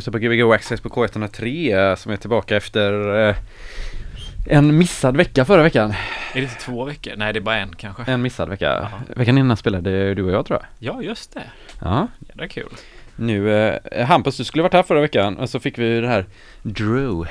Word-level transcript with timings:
lyssnar 0.00 0.12
på 0.12 0.18
Gbg 0.18 0.52
Access 0.52 0.80
på 0.80 0.88
K103 0.88 1.90
eh, 1.90 1.96
som 1.96 2.12
är 2.12 2.16
tillbaka 2.16 2.56
efter 2.56 3.18
eh, 3.28 3.36
en 4.46 4.78
missad 4.78 5.16
vecka 5.16 5.44
förra 5.44 5.62
veckan. 5.62 5.90
Är 5.90 5.94
det 6.34 6.40
inte 6.40 6.54
två 6.54 6.84
veckor? 6.84 7.12
Nej, 7.16 7.32
det 7.32 7.38
är 7.38 7.40
bara 7.40 7.56
en 7.56 7.74
kanske. 7.76 8.02
En 8.12 8.22
missad 8.22 8.48
vecka. 8.48 8.64
Jaha. 8.64 9.02
Veckan 9.16 9.38
innan 9.38 9.56
spelade 9.56 10.14
du 10.14 10.22
och 10.22 10.30
jag 10.32 10.46
tror 10.46 10.58
jag. 10.60 10.94
Ja, 10.94 11.02
just 11.02 11.34
det. 11.34 11.42
Ja. 11.80 12.06
Jädra 12.28 12.48
kul. 12.48 12.68
Nu, 13.16 13.68
eh, 13.68 14.06
Hampus 14.06 14.36
du 14.36 14.44
skulle 14.44 14.62
varit 14.62 14.72
här 14.72 14.82
förra 14.82 15.00
veckan 15.00 15.36
och 15.36 15.50
så 15.50 15.60
fick 15.60 15.78
vi 15.78 16.00
det 16.00 16.08
här 16.08 16.26
Drew 16.62 17.26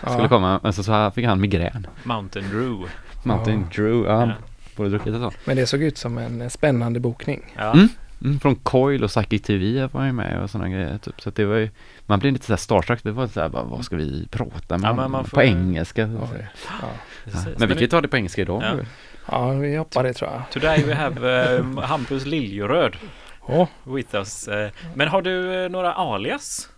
skulle 0.00 0.22
Ja. 0.22 0.28
komma, 0.28 0.60
men 0.62 0.72
så, 0.72 0.82
så 0.82 1.10
fick 1.14 1.26
han 1.26 1.40
migrän. 1.40 1.86
Mountain 2.02 2.48
Drew. 2.50 2.88
Mountain 3.22 3.66
Drew, 3.74 4.06
ja. 4.06 4.26
Ja. 4.26 4.32
Både 4.76 4.90
druckit 4.90 5.14
och 5.14 5.20
så. 5.20 5.38
Men 5.44 5.56
det 5.56 5.66
såg 5.66 5.82
ut 5.82 5.98
som 5.98 6.18
en 6.18 6.50
spännande 6.50 7.00
bokning. 7.00 7.54
Ja. 7.56 7.72
Mm. 7.72 7.88
Mm, 8.24 8.40
från 8.40 8.54
Coil 8.54 9.04
och 9.04 9.10
Psychic 9.10 9.42
TV 9.42 9.86
var 9.92 10.04
ju 10.04 10.12
med 10.12 10.42
och 10.42 10.50
sådana 10.50 10.68
grejer 10.68 10.98
typ. 10.98 11.20
Så 11.20 11.28
att 11.28 11.34
det 11.34 11.44
var 11.44 11.56
ju, 11.56 11.70
man 12.06 12.18
blev 12.18 12.32
lite 12.32 12.46
såhär 12.46 12.56
starstruck. 12.56 13.02
Det 13.02 13.12
var 13.12 13.26
såhär, 13.26 13.48
bara, 13.48 13.62
vad 13.64 13.84
ska 13.84 13.96
vi 13.96 14.28
prata 14.30 14.78
med 14.78 14.88
Ja, 14.88 14.94
men 14.94 15.10
man 15.10 15.24
får 15.24 15.36
på 15.36 15.42
engelska? 15.42 16.06
så. 16.06 16.12
Ja. 16.12 16.44
Ja. 16.82 16.88
Precis. 17.24 17.58
Men 17.58 17.68
vi 17.68 17.74
kan 17.74 17.82
ju 17.82 17.86
ta 17.88 18.00
det 18.00 18.08
på 18.08 18.16
engelska 18.16 18.42
idag. 18.42 18.62
Ja. 18.62 18.84
ja, 19.30 19.50
vi 19.50 19.76
hoppar 19.76 20.02
det 20.02 20.12
tror 20.12 20.30
jag. 20.30 20.42
Today 20.50 20.84
we 20.84 20.94
have 20.94 21.58
uh, 21.58 21.80
Hampus 21.80 22.26
Liljeröd 22.26 22.96
Åh, 23.40 23.68
with 23.84 24.14
us. 24.14 24.48
eh. 24.48 24.70
men 24.94 25.08
har 25.08 25.22
du 25.22 25.64
eh, 25.64 25.70
några 25.70 25.92
alias? 25.92 26.68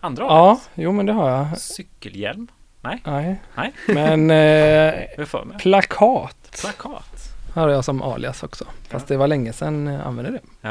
Andra 0.00 0.24
ja, 0.24 0.50
alias? 0.50 0.70
jo 0.74 0.92
men 0.92 1.06
det 1.06 1.12
har 1.12 1.30
jag. 1.30 1.58
Cykelhjälm? 1.58 2.48
Nej. 2.80 3.02
Nej. 3.54 3.72
Men 3.86 4.30
eh, 4.30 5.26
plakat 5.58 6.36
Plakat? 6.60 7.09
Har 7.60 7.68
jag 7.68 7.84
som 7.84 8.02
alias 8.02 8.42
också. 8.42 8.64
Fast 8.88 9.06
det 9.08 9.16
var 9.16 9.26
länge 9.28 9.52
sedan 9.52 9.86
jag 9.86 10.06
använde 10.06 10.30
det. 10.62 10.68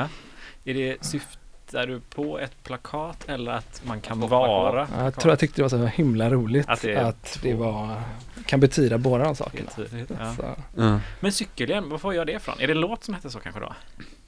Är 0.66 0.74
det, 0.74 0.98
syftar 1.06 1.88
du 1.88 2.00
på 2.00 2.40
ett 2.40 2.64
plakat 2.64 3.30
eller 3.30 3.52
att 3.52 3.82
man 3.86 4.02
kan 4.02 4.20
vara? 4.20 4.80
Jag 4.80 4.88
plakat? 4.88 5.20
tror 5.20 5.32
jag 5.32 5.40
tyckte 5.40 5.56
det 5.58 5.62
var 5.62 5.70
så 5.70 5.86
himla 5.86 6.30
roligt 6.30 6.66
Att 6.70 6.74
att 6.74 6.82
det 6.82 6.88
det, 7.42 7.50
är 7.50 7.56
två- 7.56 7.64
var, 7.64 8.02
kan 8.46 8.60
betyda 8.60 8.98
båda 8.98 9.24
de 9.24 9.36
sakerna. 9.36 9.70
Ja. 10.20 10.34
Så, 10.36 10.44
Ja. 10.76 11.00
Men 11.20 11.32
cykelhjälm, 11.32 11.90
var 11.90 11.98
får 11.98 12.14
jag 12.16 12.28
det 12.28 12.34
ifrån? 12.34 12.56
Är 12.60 12.68
det 12.68 12.74
en 12.74 12.80
låt 12.80 13.04
som 13.04 13.14
heter 13.14 13.30
så 13.30 13.40
kanske 13.40 13.62
då? 13.62 13.74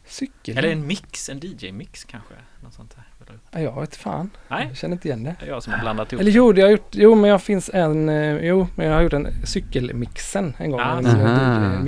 cykel? 0.06 0.58
Eller 0.58 0.70
en 0.70 0.88
mix, 0.88 1.30
en 1.30 1.40
DJ-mix 1.40 2.04
kanske? 2.04 2.34
Något 2.64 2.74
sånt 2.74 2.96
där. 2.96 3.04
Ja, 3.52 3.60
jag 3.60 3.82
vet 3.82 3.96
fan. 3.96 4.30
Nej, 4.48 4.66
Jag 4.68 4.78
känner 4.78 4.94
inte 4.96 5.08
igen 5.08 5.24
det. 5.24 5.36
det 5.40 5.46
jag 5.46 5.64
som 5.64 5.74
har 5.74 5.80
blandat 5.80 6.12
ihop. 6.14 6.22
Eller 6.22 6.32
jo, 6.32 6.52
det 6.54 6.62
har 6.62 6.70
jag 6.70 6.72
gjort, 6.78 6.88
jo 6.92 7.16
men 7.16 7.30
jag 7.30 7.42
finns 7.42 7.70
en, 7.74 8.10
eh, 8.10 8.38
jo 8.46 8.68
men 8.76 8.88
jag 8.88 8.94
har 8.94 9.02
gjort 9.02 9.14
en 9.14 9.28
cykelmixen 9.46 10.54
en 10.58 10.72
gång. 10.72 10.80
Ah. 10.80 10.98
en, 10.98 11.06
en, 11.06 11.26
Aha. 11.28 11.80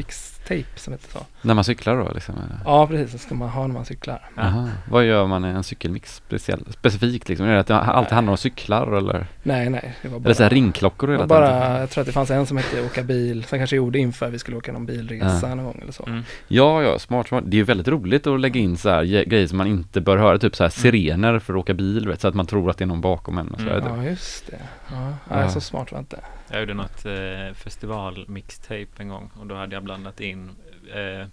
Mixtape 0.49 0.79
som 0.79 0.93
heter 0.93 1.11
så. 1.11 1.19
När 1.41 1.53
man 1.53 1.63
cyklar 1.63 1.97
då 1.97 2.11
liksom? 2.13 2.35
eller? 2.35 2.59
Ja 2.65 2.87
precis, 2.87 3.11
så 3.11 3.17
ska 3.17 3.35
man 3.35 3.49
ha 3.49 3.67
när 3.67 3.73
man 3.73 3.85
cyklar. 3.85 4.29
Aha. 4.37 4.69
Vad 4.89 5.05
gör 5.05 5.27
man 5.27 5.45
i 5.45 5.47
en 5.47 5.63
cykelmix 5.63 6.15
speciell, 6.15 6.65
specifikt 6.69 7.29
liksom? 7.29 7.47
Är 7.47 7.53
det 7.53 7.59
att 7.59 7.67
det 7.67 7.75
alltid 7.75 8.13
handlar 8.13 8.31
om 8.31 8.37
cyklar 8.37 8.91
eller? 8.97 9.27
Nej 9.43 9.69
nej, 9.69 9.95
det 10.01 10.07
var 10.07 10.15
Eller 10.15 10.23
bara, 10.23 10.33
så 10.33 10.43
här 10.43 10.49
ringklockor 10.49 11.07
det 11.07 11.13
hela 11.13 11.25
var 11.25 11.37
tiden? 11.47 11.59
bara, 11.59 11.79
jag 11.79 11.89
tror 11.89 12.01
att 12.01 12.05
det 12.05 12.11
fanns 12.13 12.31
en 12.31 12.45
som 12.45 12.57
hette 12.57 12.85
åka 12.85 13.03
bil, 13.03 13.43
sen 13.43 13.59
kanske 13.59 13.75
jag 13.75 13.83
gjorde 13.83 13.99
inför 13.99 14.29
vi 14.29 14.39
skulle 14.39 14.57
åka 14.57 14.71
någon 14.71 14.85
bilresa 14.85 15.49
Ja. 15.49 15.55
någon 15.55 15.65
gång 15.65 15.79
eller 15.81 15.91
så. 15.93 16.03
Mm. 16.07 16.23
Ja, 16.47 16.83
ja, 16.83 16.99
smart, 16.99 17.27
smart. 17.27 17.43
Det 17.47 17.55
är 17.55 17.59
ju 17.59 17.63
väldigt 17.63 17.87
roligt 17.87 18.27
att 18.27 18.39
lägga 18.39 18.59
in 18.59 18.77
så 18.77 18.89
här 18.89 19.03
grejer 19.03 19.47
som 19.47 19.57
man 19.57 19.67
inte 19.67 20.01
bör 20.01 20.17
höra, 20.17 20.37
typ 20.37 20.55
så 20.55 20.63
här 20.63 20.69
sirener 20.69 21.39
för 21.39 21.53
att 21.53 21.59
åka 21.59 21.73
bil, 21.73 22.07
vet, 22.07 22.21
så 22.21 22.27
att 22.27 22.35
man 22.35 22.45
tror 22.45 22.69
att 22.69 22.77
det 22.77 22.83
är 22.83 22.87
någon 22.87 23.01
bakom 23.01 23.37
en 23.37 23.47
och 23.49 23.59
så 23.59 23.67
Mm. 23.67 23.81
där. 23.83 23.89
Ja 23.97 24.03
just 24.03 24.47
det. 24.51 24.57
Ja, 24.93 25.17
ja. 25.29 25.49
så 25.49 25.61
smart 25.61 25.91
var 25.91 25.97
jag 25.97 26.01
inte. 26.01 26.23
Jag 26.47 26.59
gjorde 26.59 26.73
något 26.73 27.05
eh, 27.05 27.53
festival-mixtape 27.53 28.87
en 28.97 29.09
gång 29.09 29.29
och 29.39 29.47
då 29.47 29.55
hade 29.55 29.75
jag 29.75 29.83
blandat 29.83 30.19
in 30.19 30.49
eh, 30.93 31.27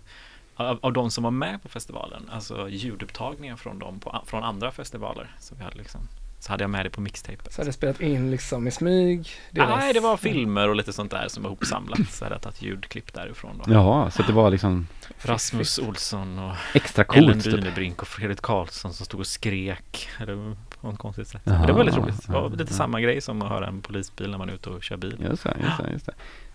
av, 0.54 0.78
av 0.82 0.92
de 0.92 1.10
som 1.10 1.24
var 1.24 1.30
med 1.30 1.62
på 1.62 1.68
festivalen, 1.68 2.30
alltså 2.32 2.68
ljudupptagningar 2.68 3.56
från 3.56 3.78
dem 3.78 4.00
på, 4.00 4.22
från 4.26 4.44
andra 4.44 4.70
festivaler. 4.70 5.34
Så, 5.38 5.54
vi 5.54 5.64
hade 5.64 5.78
liksom, 5.78 6.00
så 6.40 6.52
hade 6.52 6.64
jag 6.64 6.70
med 6.70 6.86
det 6.86 6.90
på 6.90 7.00
mixtapet. 7.00 7.52
Så 7.52 7.60
hade 7.60 7.68
jag 7.68 7.74
spelat 7.74 8.00
in 8.00 8.30
liksom 8.30 8.66
i 8.68 8.70
smyg. 8.70 9.28
deras- 9.50 9.78
Nej, 9.78 9.92
det 9.92 10.00
var 10.00 10.16
filmer 10.16 10.68
och 10.68 10.76
lite 10.76 10.92
sånt 10.92 11.10
där 11.10 11.28
som 11.28 11.42
var 11.42 11.50
ihopsamlat. 11.50 12.00
Så 12.10 12.24
hade 12.24 12.34
jag 12.34 12.42
tagit 12.42 12.62
ljudklipp 12.62 13.12
därifrån 13.14 13.62
då. 13.66 13.72
Jaha, 13.72 14.10
så 14.10 14.22
det 14.22 14.32
var 14.32 14.50
liksom 14.50 14.86
Rasmus 15.22 15.78
Olsson 15.78 16.38
och 16.38 16.54
extra 16.74 17.04
Ellen 17.14 17.32
coolt. 17.32 17.44
Typ. 17.44 17.54
Dynebrink 17.54 18.02
och 18.02 18.08
Fredrik 18.08 18.40
Karlsson 18.40 18.92
som 18.94 19.06
stod 19.06 19.20
och 19.20 19.26
skrek. 19.26 20.08
Eller 20.20 20.56
på 20.80 20.86
något 20.86 20.98
konstigt 20.98 21.28
sätt. 21.28 21.42
Jaha, 21.44 21.58
Men 21.58 21.66
det 21.66 21.72
var 21.72 21.78
väldigt 21.78 21.96
roligt. 21.96 22.26
Det 22.26 22.32
var 22.32 22.40
ja, 22.42 22.48
lite 22.48 22.62
ja. 22.62 22.76
samma 22.76 23.00
grej 23.00 23.20
som 23.20 23.42
att 23.42 23.48
höra 23.48 23.66
en 23.66 23.80
polisbil 23.82 24.30
när 24.30 24.38
man 24.38 24.48
är 24.48 24.52
ute 24.54 24.70
och 24.70 24.82
kör 24.82 24.96
bil. 24.96 25.16
Just 25.30 25.42
det, 25.44 25.56
just 25.64 25.78
det, 25.84 25.92
just 25.92 26.08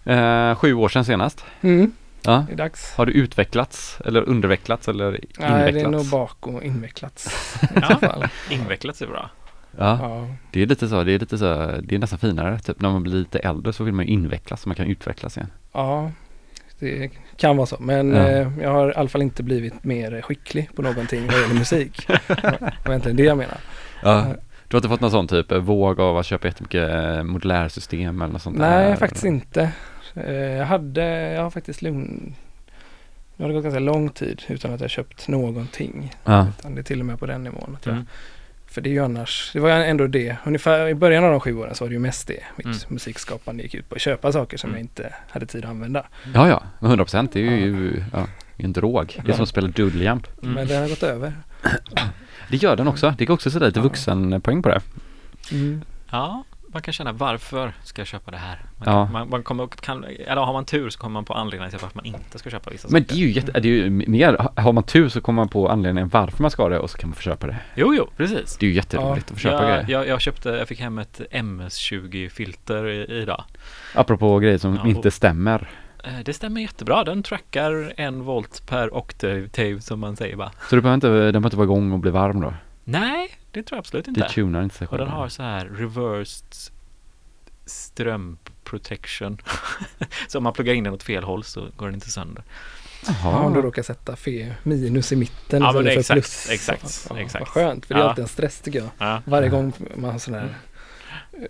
det. 0.03 0.13
Eh, 0.13 0.55
sju 0.55 0.73
år 0.73 0.89
sedan 0.89 1.05
senast. 1.05 1.45
Mm, 1.61 1.91
Ja. 2.27 2.45
det 2.47 2.53
är 2.53 2.57
dags. 2.57 2.93
Har 2.95 3.05
du 3.05 3.11
utvecklats 3.11 3.97
eller 4.05 4.21
undervecklats 4.21 4.87
eller 4.87 5.05
invecklats? 5.07 5.39
Nej, 5.51 5.71
det 5.71 5.81
är 5.81 5.87
nog 5.87 6.05
bak 6.09 6.47
och 6.47 6.63
invecklats 6.63 7.27
Ja, 7.75 7.81
fall. 7.99 8.27
invecklat 8.49 9.01
är 9.01 9.07
bra. 9.07 9.29
Ja, 9.77 9.99
Ja. 10.01 10.27
det 10.51 10.61
är 10.61 10.65
lite 10.67 10.87
så, 10.87 11.03
det 11.03 11.11
är 11.11 11.19
lite 11.19 11.37
så, 11.37 11.71
det 11.83 11.95
är 11.95 11.99
nästan 11.99 12.19
finare. 12.19 12.59
Typ 12.59 12.81
när 12.81 12.89
man 12.89 13.03
blir 13.03 13.13
lite 13.13 13.39
äldre 13.39 13.73
så 13.73 13.83
vill 13.83 13.93
man 13.93 14.05
ju 14.05 14.11
invecklas 14.11 14.61
så 14.61 14.69
man 14.69 14.75
kan 14.75 14.87
utvecklas 14.87 15.37
igen. 15.37 15.49
ja, 15.73 16.11
det 16.79 17.09
kan 17.37 17.57
vara 17.57 17.67
så. 17.67 17.75
Men 17.79 18.13
Ja. 18.13 18.27
eh, 18.27 18.51
jag 18.61 18.71
har 18.71 18.89
i 18.91 18.93
alla 18.95 19.09
fall 19.09 19.21
inte 19.21 19.43
blivit 19.43 19.83
mer 19.83 20.21
skicklig 20.21 20.69
på 20.75 20.81
någonting 20.81 21.27
vad 21.27 21.41
gäller 21.41 21.55
musik. 21.55 22.07
det 22.07 22.21
var 22.85 22.89
egentligen 22.89 23.17
det 23.17 23.23
jag 23.23 23.37
menar. 23.37 23.57
Ja. 24.03 24.25
Du 24.67 24.75
har 24.75 24.79
inte 24.79 24.89
fått 24.89 25.01
någon 25.01 25.11
sån 25.11 25.27
typ 25.27 25.51
eh, 25.51 25.57
våg 25.57 25.99
av 25.99 26.17
att 26.17 26.25
köpa 26.25 26.47
jättemycket 26.47 26.89
eh, 26.89 27.23
modulärsystem 27.23 28.21
eller 28.21 28.33
något 28.33 28.41
sånt 28.41 28.57
där? 28.57 28.69
Nej, 28.87 28.97
faktiskt 28.97 29.25
inte. 29.25 29.71
Eh, 30.13 30.33
jag 30.33 30.65
hade, 30.65 31.31
jag 31.31 31.43
har 31.43 31.49
faktiskt 31.49 31.81
lugn. 31.81 32.35
Nu 33.37 33.43
har 33.43 33.49
det 33.49 33.53
gått 33.55 33.63
ganska 33.63 33.79
lång 33.79 34.09
tid 34.09 34.41
utan 34.47 34.73
att 34.73 34.81
jag 34.81 34.89
köpt 34.89 35.27
någonting. 35.27 36.13
Ja. 36.23 36.47
Utan 36.59 36.75
det 36.75 36.81
är 36.81 36.83
till 36.83 36.99
och 36.99 37.05
med 37.05 37.19
på 37.19 37.25
den 37.25 37.43
nivån. 37.43 37.59
Tror 37.59 37.77
jag. 37.83 37.91
Mm. 37.93 38.05
För 38.75 38.81
det 38.81 38.89
är 38.89 38.91
ju 38.91 39.03
annars, 39.03 39.49
det 39.53 39.59
var 39.59 39.69
ändå 39.69 40.07
det. 40.07 40.35
Ungefär 40.45 40.87
i 40.87 40.95
början 40.95 41.23
av 41.23 41.31
de 41.31 41.39
sju 41.39 41.57
åren 41.57 41.75
så 41.75 41.83
var 41.83 41.89
det 41.89 41.93
ju 41.93 41.99
mest 41.99 42.27
det. 42.27 42.39
Mitt 42.55 42.65
Mm. 42.65 42.77
musikskapande 42.87 43.63
gick 43.63 43.73
ut 43.75 43.89
på 43.89 43.95
att 43.95 44.01
köpa 44.01 44.31
saker 44.31 44.57
som 44.57 44.69
Mm. 44.69 44.77
jag 44.79 44.83
inte 44.83 45.13
hade 45.29 45.45
tid 45.45 45.63
att 45.65 45.69
använda. 45.69 46.05
Ja, 46.33 46.49
ja, 46.49 46.63
men 46.79 46.89
100 46.89 47.05
procent, 47.05 47.31
det 47.33 47.39
är 47.47 47.51
ju 47.57 48.03
ja, 48.13 48.27
en 48.57 48.73
drog. 48.73 49.21
Det 49.25 49.31
är 49.31 49.35
som 49.35 49.43
att 49.43 49.49
spela 49.49 49.67
doodle 49.67 50.03
jump. 50.05 50.27
Mm. 50.43 50.53
Men 50.53 50.67
det 50.67 50.75
har 50.75 50.89
gått 50.89 51.03
över. 51.03 51.33
Det 52.49 52.57
gör 52.57 52.75
den 52.75 52.87
också. 52.87 53.13
Det 53.17 53.25
går 53.25 53.33
också 53.33 53.51
sådär 53.51 53.65
lite 53.67 53.79
Ja. 53.79 53.83
vuxenpoäng 53.83 54.61
på 54.63 54.69
det. 54.69 54.81
Mm. 55.51 55.81
Ja, 56.11 56.43
man 56.75 56.81
kan 56.81 56.93
känna 56.93 57.11
varför 57.11 57.73
ska 57.83 57.99
jag 58.01 58.07
köpa 58.07 58.31
det 58.31 58.37
här? 58.37 58.59
Man, 58.77 58.93
Ja. 58.95 59.05
man, 59.11 59.29
man 59.29 59.43
kommer, 59.43 59.67
kan, 59.67 60.03
eller 60.03 60.41
har 60.41 60.53
man 60.53 60.65
tur 60.65 60.89
så 60.89 60.99
kommer 60.99 61.13
man 61.13 61.25
på 61.25 61.33
anledningen 61.33 61.69
till 61.71 61.79
varför 61.81 61.95
man 61.97 62.05
inte 62.05 62.39
ska 62.39 62.49
köpa 62.49 62.69
vissa 62.69 62.87
Men 62.91 63.01
saker. 63.03 63.15
det 63.15 63.21
är 63.21 63.25
ju 63.27 63.31
jätte, 63.31 63.51
det 63.59 63.67
är 63.67 63.71
ju 63.73 63.89
mer, 63.89 64.47
har 64.55 64.73
man 64.73 64.83
tur 64.83 65.09
så 65.09 65.21
kommer 65.21 65.41
man 65.41 65.49
på 65.49 65.69
anledningen 65.69 66.09
varför 66.09 66.41
man 66.41 66.51
ska 66.51 66.61
ha 66.63 66.69
det 66.69 66.79
och 66.79 66.89
så 66.89 66.97
kan 66.97 67.09
man 67.09 67.15
få 67.15 67.21
köpa 67.21 67.47
det. 67.47 67.57
Jo, 67.75 67.95
jo, 67.97 68.09
precis. 68.17 68.57
Det 68.57 68.65
är 68.65 68.67
ju 68.69 68.75
jätteroligt 68.75 69.25
att 69.31 69.37
få 69.37 69.39
köpa 69.39 69.55
jag, 69.55 69.63
grejer. 69.85 69.85
jag, 69.99 70.07
jag 70.07 70.21
köpte, 70.21 70.49
jag 70.49 70.67
fick 70.67 70.79
hem 70.79 70.97
ett 70.97 71.21
MS-20-filter 71.31 72.87
i- 72.87 73.21
idag. 73.21 73.43
Apropå 73.95 74.39
grejer 74.39 74.57
som 74.57 74.75
Ja, 74.75 74.81
och- 74.81 74.87
inte 74.87 75.11
stämmer. 75.11 75.69
Eh, 76.03 76.11
Det 76.25 76.33
stämmer 76.33 76.61
jättebra. 76.61 77.03
Den 77.03 77.23
trackar 77.23 77.93
en 77.97 78.23
volt 78.23 78.63
per 78.67 78.95
octave 78.97 79.81
som 79.81 79.99
man 79.99 80.15
säger 80.15 80.35
bara. 80.35 80.51
Så 80.69 80.75
du 80.75 80.81
behöver 80.81 80.95
inte, 80.95 81.07
den 81.07 81.17
behöver 81.31 81.47
inte 81.47 81.57
vara 81.57 81.65
igång 81.65 81.91
och 81.91 81.99
bli 81.99 82.11
varm 82.11 82.41
då? 82.41 82.53
Nej, 82.83 83.29
det 83.51 83.63
tror 83.63 83.77
jag 83.77 83.79
absolut 83.79 84.05
Det 84.05 84.09
inte. 84.09 84.29
tunar 84.29 84.63
inte 84.63 84.75
sig 84.75 84.85
Och 84.85 84.89
själv. 84.91 85.03
den 85.05 85.09
har 85.13 85.27
så 85.29 85.43
här 85.43 85.65
reversed 85.65 86.45
ström 87.65 88.37
protection. 88.63 89.37
så 90.27 90.37
om 90.37 90.43
man 90.43 90.53
pluggar 90.53 90.73
in 90.73 90.83
den 90.83 90.93
åt 90.93 91.03
fel 91.03 91.23
håll 91.23 91.43
så 91.43 91.67
går 91.77 91.85
den 91.85 91.95
inte 91.95 92.11
sönder. 92.11 92.43
Ja, 93.23 93.37
om 93.39 93.53
du 93.53 93.59
Jaha. 93.59 93.65
råkar 93.67 93.83
sätta 93.83 94.15
fe, 94.15 94.55
minus 94.63 95.11
i 95.11 95.15
mitten 95.15 95.61
Ja, 95.61 95.69
istället 95.69 95.93
för 95.93 95.99
exakt, 95.99 96.21
plus. 96.21 96.49
exakt, 96.49 97.07
ja, 97.09 97.19
exakt. 97.19 97.39
Vad 97.41 97.47
skönt, 97.47 97.85
för 97.85 97.93
det 97.93 97.99
är 97.99 98.03
Ja. 98.03 98.09
alltid 98.09 98.21
en 98.21 98.27
stress 98.27 98.59
tycker 98.61 98.79
jag. 98.79 98.89
Ja. 98.97 99.21
Varje 99.25 99.49
gång 99.49 99.73
man 99.95 100.11
har 100.11 100.19
sån 100.19 100.33
här, 100.33 100.55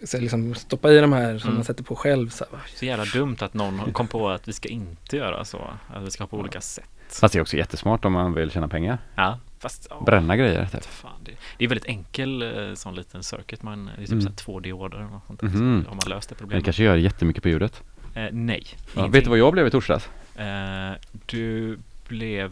så 0.04 0.18
liksom 0.18 0.56
stoppa 0.56 0.92
i 0.92 1.00
de 1.00 1.14
här 1.14 1.38
som 1.38 1.48
Mm. 1.48 1.56
man 1.56 1.64
sätter 1.66 1.84
på 1.84 1.96
själv. 1.96 2.30
Så 2.30 2.46
här, 2.52 2.60
Så 2.76 2.86
jävla 2.86 3.06
dumt 3.06 3.36
att 3.40 3.54
någon 3.54 3.94
kom 3.94 4.08
på 4.08 4.30
att 4.30 4.48
vi 4.48 4.54
ska 4.54 4.70
inte 4.70 5.18
göra 5.18 5.46
så. 5.46 5.70
Att 5.94 6.04
vi 6.04 6.12
ska 6.12 6.24
ha 6.24 6.28
på 6.28 6.38
olika 6.38 6.62
sätt. 6.62 6.90
Fast 7.10 7.34
det 7.34 7.40
är 7.40 7.42
också 7.42 7.58
jättesmart 7.58 8.06
om 8.06 8.14
man 8.14 8.34
vill 8.34 8.52
tjäna 8.52 8.68
pengar. 8.68 8.98
Ja, 9.16 9.40
fast 9.66 9.88
ja, 9.90 10.04
Bränna 10.06 10.38
grejer. 10.38 10.66
Typ. 10.72 10.86
Fan, 10.86 11.12
det, 11.24 11.32
det 11.58 11.66
är 11.66 11.70
väldigt 11.70 11.86
enkel 11.88 12.42
eh, 12.42 12.74
sån 12.74 12.96
liten 12.96 13.24
circuit. 13.24 13.64
Man, 13.64 13.86
det 13.86 13.92
är 14.04 14.08
typ 14.08 14.12
Mm. 14.22 14.34
två 14.36 14.60
dioder 14.60 14.98
eller 14.98 15.08
något 15.10 15.24
sånt 15.28 15.40
där. 15.40 15.48
Mhm. 15.48 15.84
Så 15.84 15.90
har 15.90 15.96
man 15.96 16.10
löst 16.10 16.30
det 16.30 16.34
Men 16.34 16.38
det 16.38 16.40
problemet. 16.40 16.66
kanske 16.66 16.84
gör 16.84 16.96
jättemycket 16.96 17.44
på 17.44 17.50
ljudet. 17.50 17.84
Eh, 18.16 18.26
nej. 18.32 18.64
Ja, 18.96 19.08
vet 19.08 19.24
du 19.24 19.30
vad 19.30 19.40
jag 19.40 19.54
blev 19.54 19.68
i 19.68 19.72
torsdags? 19.72 20.10
Eh, 20.36 20.92
du 21.26 21.78
blev, 22.08 22.52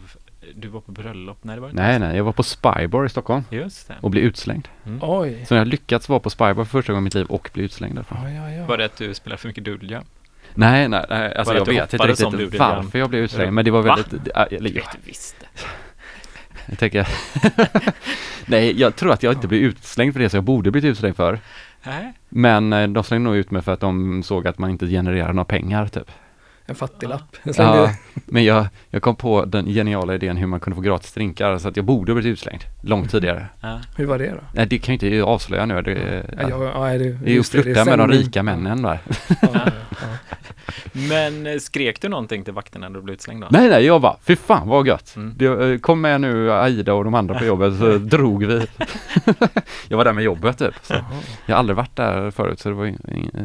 du 0.54 0.68
var 0.68 0.80
på 0.80 0.92
bröllop? 0.92 1.38
Nej 1.42 1.54
det 1.56 1.60
var 1.60 1.68
inte. 1.70 1.82
Nej, 1.82 1.98
nej, 1.98 2.16
jag 2.16 2.24
var 2.24 2.32
på 2.32 2.42
Spybar 2.42 3.04
i 3.04 3.08
Stockholm 3.08 3.44
Just 3.50 3.88
det. 3.88 3.94
och 4.00 4.10
blev 4.10 4.24
utslängd. 4.24 4.68
Mm. 4.86 4.98
Oj, 5.02 5.44
Så 5.48 5.54
jag 5.54 5.60
har 5.60 5.66
lyckats 5.66 6.08
vara 6.08 6.20
på 6.20 6.30
Spybar 6.30 6.54
för 6.54 6.64
första 6.64 6.92
gången 6.92 7.02
i 7.02 7.04
mitt 7.04 7.14
liv 7.14 7.26
och 7.26 7.50
bli 7.54 7.64
utslängd 7.64 7.94
därifrån. 7.94 8.18
ja, 8.22 8.30
ja, 8.30 8.50
ja. 8.50 8.66
Var 8.66 8.76
det 8.78 8.84
att 8.84 8.96
du 8.96 9.14
spelade 9.14 9.40
för 9.40 9.48
mycket 9.48 9.64
doodle 9.64 9.92
jam? 9.92 10.04
Nej, 10.54 10.88
nej, 10.88 11.04
nej, 11.08 11.34
alltså 11.34 11.52
det 11.54 11.58
jag 11.58 11.66
vet 11.66 11.92
inte 11.92 12.06
riktigt 12.06 12.58
varför 12.60 12.98
jag 12.98 13.10
blev 13.10 13.22
utslängd, 13.22 13.52
men 13.52 13.64
det 13.64 13.70
var 13.70 13.82
Va? 13.82 13.96
väldigt, 13.96 14.28
ja, 14.34 14.44
eller, 14.44 14.60
Det 14.60 14.68
ja, 14.78 14.82
vet 14.84 14.92
du 14.92 14.98
visst. 15.08 15.36
Jag 16.66 16.78
tänker, 16.78 17.08
nej, 18.46 18.80
jag 18.80 18.96
tror 18.96 19.12
att 19.12 19.22
jag 19.22 19.32
inte 19.32 19.48
blev 19.48 19.60
utslängd 19.60 20.12
för 20.12 20.20
det 20.20 20.30
som 20.30 20.36
jag 20.36 20.44
borde 20.44 20.70
blivit 20.70 20.90
utslängd 20.90 21.16
för. 21.16 21.38
Nej. 21.82 22.12
Men 22.28 22.72
eh, 22.72 22.88
de 22.88 23.04
slängde 23.04 23.24
nog 23.24 23.36
ut 23.36 23.50
mig 23.50 23.62
för 23.62 23.72
att 23.72 23.80
de 23.80 24.22
såg 24.22 24.46
att 24.46 24.58
man 24.58 24.70
inte 24.70 24.86
genererar 24.86 25.32
några 25.32 25.44
pengar 25.44 25.86
typ. 25.86 26.10
En 26.66 26.74
fattiglapp. 26.74 27.36
Ja, 27.56 27.90
men 28.14 28.44
jag, 28.44 28.66
jag 28.90 29.02
kom 29.02 29.16
på 29.16 29.44
den 29.44 29.66
geniala 29.66 30.14
idén 30.14 30.36
hur 30.36 30.46
man 30.46 30.60
kunde 30.60 30.74
få 30.74 30.80
gratis 30.80 31.12
drinkar 31.12 31.58
så 31.58 31.68
att 31.68 31.76
jag 31.76 31.84
borde 31.84 32.12
ha 32.12 32.14
blivit 32.20 32.32
utslängd 32.32 32.62
långt 32.80 33.10
tidigare. 33.10 33.46
Ja. 33.60 33.80
Hur 33.96 34.06
var 34.06 34.18
det 34.18 34.30
då? 34.30 34.40
Nej, 34.52 34.66
det 34.66 34.78
kan 34.78 34.94
jag 34.94 35.02
inte 35.02 35.24
avslöja 35.24 35.66
nu. 35.66 35.82
Det, 35.82 36.24
Ja, 36.40 36.48
jag, 36.48 36.62
ja, 36.62 36.98
det, 36.98 36.98
det 36.98 37.30
är 37.30 37.34
ju 37.34 37.42
flirta 37.42 37.84
med 37.84 37.98
de 37.98 38.08
rika 38.08 38.42
männen 38.42 38.82
där. 38.82 38.98
Ja, 39.28 39.36
ja, 39.52 39.60
ja. 39.90 40.06
Men 40.92 41.46
eh, 41.46 41.58
skrek 41.58 42.00
du 42.00 42.08
någonting 42.08 42.44
till 42.44 42.52
vakterna 42.52 42.88
när 42.88 42.94
du 42.94 43.02
blev 43.02 43.14
utslängd 43.14 43.42
då? 43.42 43.46
Nej, 43.50 43.68
nej, 43.68 43.84
jag 43.86 44.00
bara, 44.00 44.16
fy 44.22 44.36
fan 44.36 44.68
vad 44.68 44.86
gött. 44.86 45.16
Mm. 45.16 45.34
Det, 45.36 45.46
eh, 45.46 45.78
kom 45.78 46.00
med 46.00 46.20
nu 46.20 46.52
Aida 46.52 46.94
och 46.94 47.04
de 47.04 47.14
andra 47.14 47.38
på 47.38 47.44
jobbet 47.44 47.78
så 47.78 47.98
drog 47.98 48.44
vi. 48.44 48.66
jag 49.88 49.96
var 49.96 50.04
där 50.04 50.12
med 50.12 50.24
jobbet 50.24 50.58
typ. 50.58 50.74
Så 50.82 50.94
jag 51.46 51.54
har 51.54 51.58
aldrig 51.58 51.76
varit 51.76 51.96
där 51.96 52.30
förut 52.30 52.60
så 52.60 52.68
det 52.68 52.74
var 52.74 52.86
en, 52.86 52.98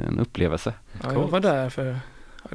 en 0.10 0.20
upplevelse. 0.20 0.74
Ja, 1.04 1.14
jag 1.14 1.28
var 1.28 1.40
där 1.40 1.70
för 1.70 1.98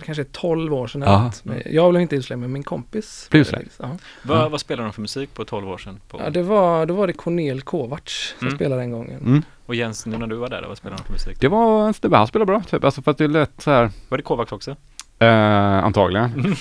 det 0.01 0.07
kanske 0.07 0.23
är 0.23 0.27
12 0.33 0.75
år 0.75 0.87
sedan. 0.87 1.03
Ja. 1.03 1.31
Jag 1.65 1.91
blev 1.91 2.03
inte 2.03 2.17
utslängd 2.17 2.41
men 2.41 2.53
min 2.53 2.63
kompis. 2.63 3.29
Blev 3.31 3.41
utslängd? 3.41 3.69
Ja. 3.79 3.91
Vad, 4.23 4.51
vad 4.51 4.61
spelade 4.61 4.89
de 4.89 4.93
för 4.93 5.01
musik 5.01 5.35
på 5.35 5.45
12 5.45 5.69
år 5.69 5.79
sedan? 5.79 6.01
På? 6.09 6.21
Ja, 6.25 6.31
det 6.31 6.43
var, 6.43 6.87
då 6.87 6.95
var 6.95 7.07
det 7.07 7.13
Cornel 7.13 7.63
Kovacs 7.63 8.35
som 8.39 8.47
Mm. 8.49 8.57
spelade 8.59 8.81
den 8.83 8.91
gången. 8.91 9.21
Mm. 9.21 9.43
Och 9.67 9.75
Jens, 9.75 10.07
nu 10.07 10.19
när 10.19 10.27
du 10.27 10.37
var 10.37 10.49
där, 10.49 10.65
vad 10.69 10.79
spelade 10.79 11.03
de 11.03 11.05
för 11.07 11.13
musik? 11.13 11.37
Det 11.41 11.49
var 11.49 11.87
en 11.87 11.95
snubbe, 11.95 12.17
han 12.17 12.27
spelade 12.27 12.47
bra 12.47 12.63
typ. 12.63 12.85
Alltså 12.85 13.03
för 13.03 13.11
att 13.11 13.19
det 13.19 13.29
lät 13.29 13.51
så 13.63 13.71
här, 13.71 13.91
Var 14.09 14.19
det 14.19 14.23
Kovacs 14.25 14.53
också? 14.53 14.77
eh, 15.19 15.85
antagligen. 15.85 16.57